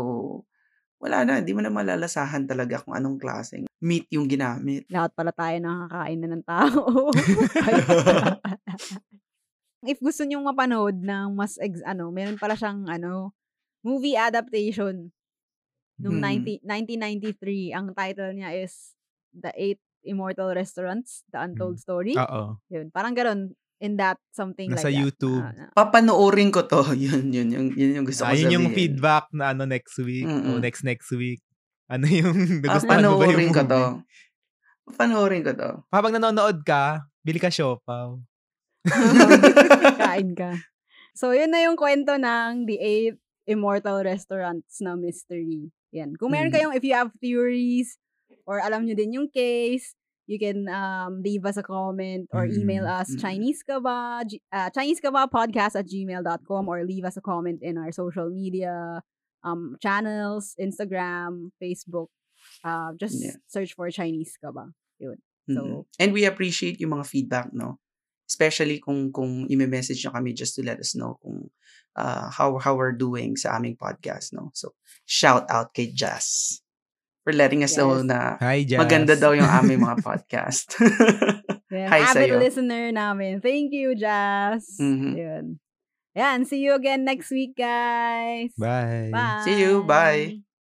wala 1.01 1.25
na, 1.25 1.41
hindi 1.41 1.57
mo 1.57 1.65
na 1.65 1.73
malalasahan 1.73 2.45
talaga 2.45 2.85
kung 2.85 2.93
anong 2.93 3.17
klaseng 3.17 3.65
meat 3.81 4.05
yung 4.13 4.29
ginamit. 4.29 4.85
Lahat 4.93 5.09
pala 5.17 5.33
tayo 5.33 5.57
nakakain 5.57 6.21
na 6.21 6.29
ng 6.29 6.45
tao. 6.45 7.09
If 9.81 9.97
gusto 9.97 10.21
nyong 10.21 10.45
mapanood 10.45 11.01
ng 11.01 11.33
mas, 11.33 11.57
ex, 11.57 11.81
ano, 11.81 12.13
meron 12.13 12.37
pala 12.37 12.53
siyang, 12.53 12.85
ano, 12.85 13.33
movie 13.81 14.13
adaptation 14.13 15.09
nung 15.97 16.21
Hmm. 16.21 16.45
90, 16.45 16.61
1993. 16.61 17.73
Ang 17.73 17.97
title 17.97 18.37
niya 18.37 18.53
is 18.61 18.93
The 19.33 19.49
Eight 19.57 19.81
Immortal 20.05 20.53
Restaurants, 20.53 21.25
The 21.33 21.41
Untold 21.41 21.81
Story. 21.81 22.13
Oo. 22.21 22.61
Yun, 22.69 22.93
parang 22.93 23.17
ganun. 23.17 23.57
In 23.81 23.97
that, 23.97 24.21
something 24.29 24.69
Nasa 24.69 24.87
like 24.87 24.93
that. 24.93 25.01
YouTube. 25.01 25.41
Ah, 25.41 25.57
ah. 25.57 25.69
Papanoorin 25.73 26.53
ko 26.53 26.61
to. 26.63 26.93
Yun, 26.95 27.33
yun, 27.33 27.49
yun, 27.49 27.65
yun 27.73 27.89
yung 27.97 28.05
gusto 28.05 28.21
ko 28.21 28.29
Ah, 28.29 28.37
yun 28.37 28.53
yung 28.53 28.69
sabihin. 28.69 28.77
feedback 28.77 29.25
na 29.33 29.51
ano 29.51 29.65
next 29.65 29.97
week 29.97 30.23
o 30.23 30.31
Mm-mm. 30.31 30.61
next 30.61 30.85
next 30.85 31.09
week. 31.11 31.41
Ano 31.89 32.05
yung 32.05 32.61
Ah, 32.61 32.77
nagustuhan 32.85 33.01
mo 33.01 33.17
ba 33.17 33.25
yung 33.25 33.41
panoorin 33.41 33.49
ko 33.49 33.61
to. 33.65 33.81
movie? 33.81 34.05
Panoorin 34.93 35.41
ko 35.41 35.51
to. 35.51 35.69
Habang 35.89 36.13
nanonood 36.13 36.61
ka, 36.61 36.83
bili 37.19 37.41
ka 37.41 37.49
siopaw. 37.49 38.21
Kain 39.97 40.33
ka. 40.33 40.51
So, 41.11 41.33
yun 41.33 41.51
na 41.51 41.61
yung 41.61 41.75
kwento 41.75 42.15
ng 42.15 42.65
The 42.65 42.77
Eight 42.77 43.17
Immortal 43.43 44.01
Restaurants 44.01 44.79
na 44.79 44.93
mystery. 44.93 45.69
Yan. 45.91 46.15
Kung 46.15 46.31
meron 46.31 46.49
Mhm. 46.49 46.55
kayong, 46.55 46.75
if 46.75 46.83
you 46.83 46.93
have 46.93 47.11
theories, 47.17 47.97
or 48.45 48.57
alam 48.57 48.85
nyo 48.85 48.93
din 48.93 49.17
yung 49.17 49.27
case, 49.27 49.93
you 50.27 50.37
can 50.39 50.67
um, 50.69 51.21
leave 51.23 51.45
us 51.45 51.57
a 51.57 51.63
comment 51.65 52.29
or 52.31 52.45
email 52.45 52.83
Mhm. 52.85 52.99
us 53.01 53.09
Mhm. 53.15 53.19
Chinese 53.21 53.61
ka 53.63 53.79
ba, 53.79 54.23
G- 54.27 54.41
uh, 54.53 54.69
Chinese 54.71 54.99
ka 55.01 55.11
ba 55.11 55.27
podcast 55.27 55.75
at 55.75 55.87
gmail.com 55.89 56.63
or 56.69 56.85
leave 56.85 57.03
us 57.05 57.17
a 57.17 57.23
comment 57.25 57.59
in 57.61 57.77
our 57.77 57.91
social 57.91 58.29
media 58.29 59.01
um, 59.43 59.73
channels, 59.81 60.53
Instagram, 60.61 61.49
Facebook. 61.57 62.13
Uh, 62.63 62.93
just 63.01 63.17
Yeah. 63.17 63.37
search 63.49 63.73
for 63.73 63.89
Chinese 63.89 64.37
ka 64.37 64.53
ba. 64.53 64.69
Mm. 65.01 65.17
So- 65.49 65.85
And 65.97 66.13
we 66.13 66.25
appreciate 66.29 66.77
yung 66.77 66.93
mga 66.93 67.09
feedback, 67.09 67.49
no? 67.49 67.81
Especially 68.29 68.77
kung 68.79 69.11
kung 69.11 69.49
i-message 69.49 70.05
nyo 70.05 70.13
kami 70.13 70.31
just 70.37 70.53
to 70.55 70.61
let 70.63 70.77
us 70.79 70.93
know 70.95 71.17
kung 71.25 71.49
uh, 71.97 72.29
how 72.31 72.55
how 72.61 72.77
we're 72.77 72.95
doing 72.95 73.35
sa 73.35 73.57
aming 73.59 73.75
podcast, 73.75 74.31
no? 74.31 74.53
So, 74.55 74.77
shout 75.03 75.49
out 75.51 75.73
kay 75.75 75.91
Jazz 75.91 76.60
for 77.21 77.31
letting 77.31 77.61
us 77.61 77.77
know 77.77 77.93
Yes. 77.97 78.05
na 78.05 78.19
Hi, 78.41 78.65
Jazz. 78.65 78.81
maganda 78.81 79.13
daw 79.13 79.31
yung 79.31 79.45
aming 79.61 79.81
mga 79.81 79.97
podcast. 80.01 80.73
Yan, 81.71 81.87
Hi 81.87 82.01
avid 82.03 82.27
sa'yo. 82.27 82.35
listener 82.41 82.91
namin. 82.91 83.39
Thank 83.39 83.71
you, 83.71 83.93
Jazz. 83.95 84.75
Mhm. 84.77 85.11
Yun. 85.15 85.45
Yan, 86.11 86.43
see 86.43 86.59
you 86.59 86.75
again 86.75 87.07
next 87.07 87.31
week, 87.31 87.55
guys. 87.55 88.51
Bye. 88.59 89.07
Bye. 89.09 89.47
See 89.47 89.55
you. 89.57 89.85
Bye. 89.87 90.50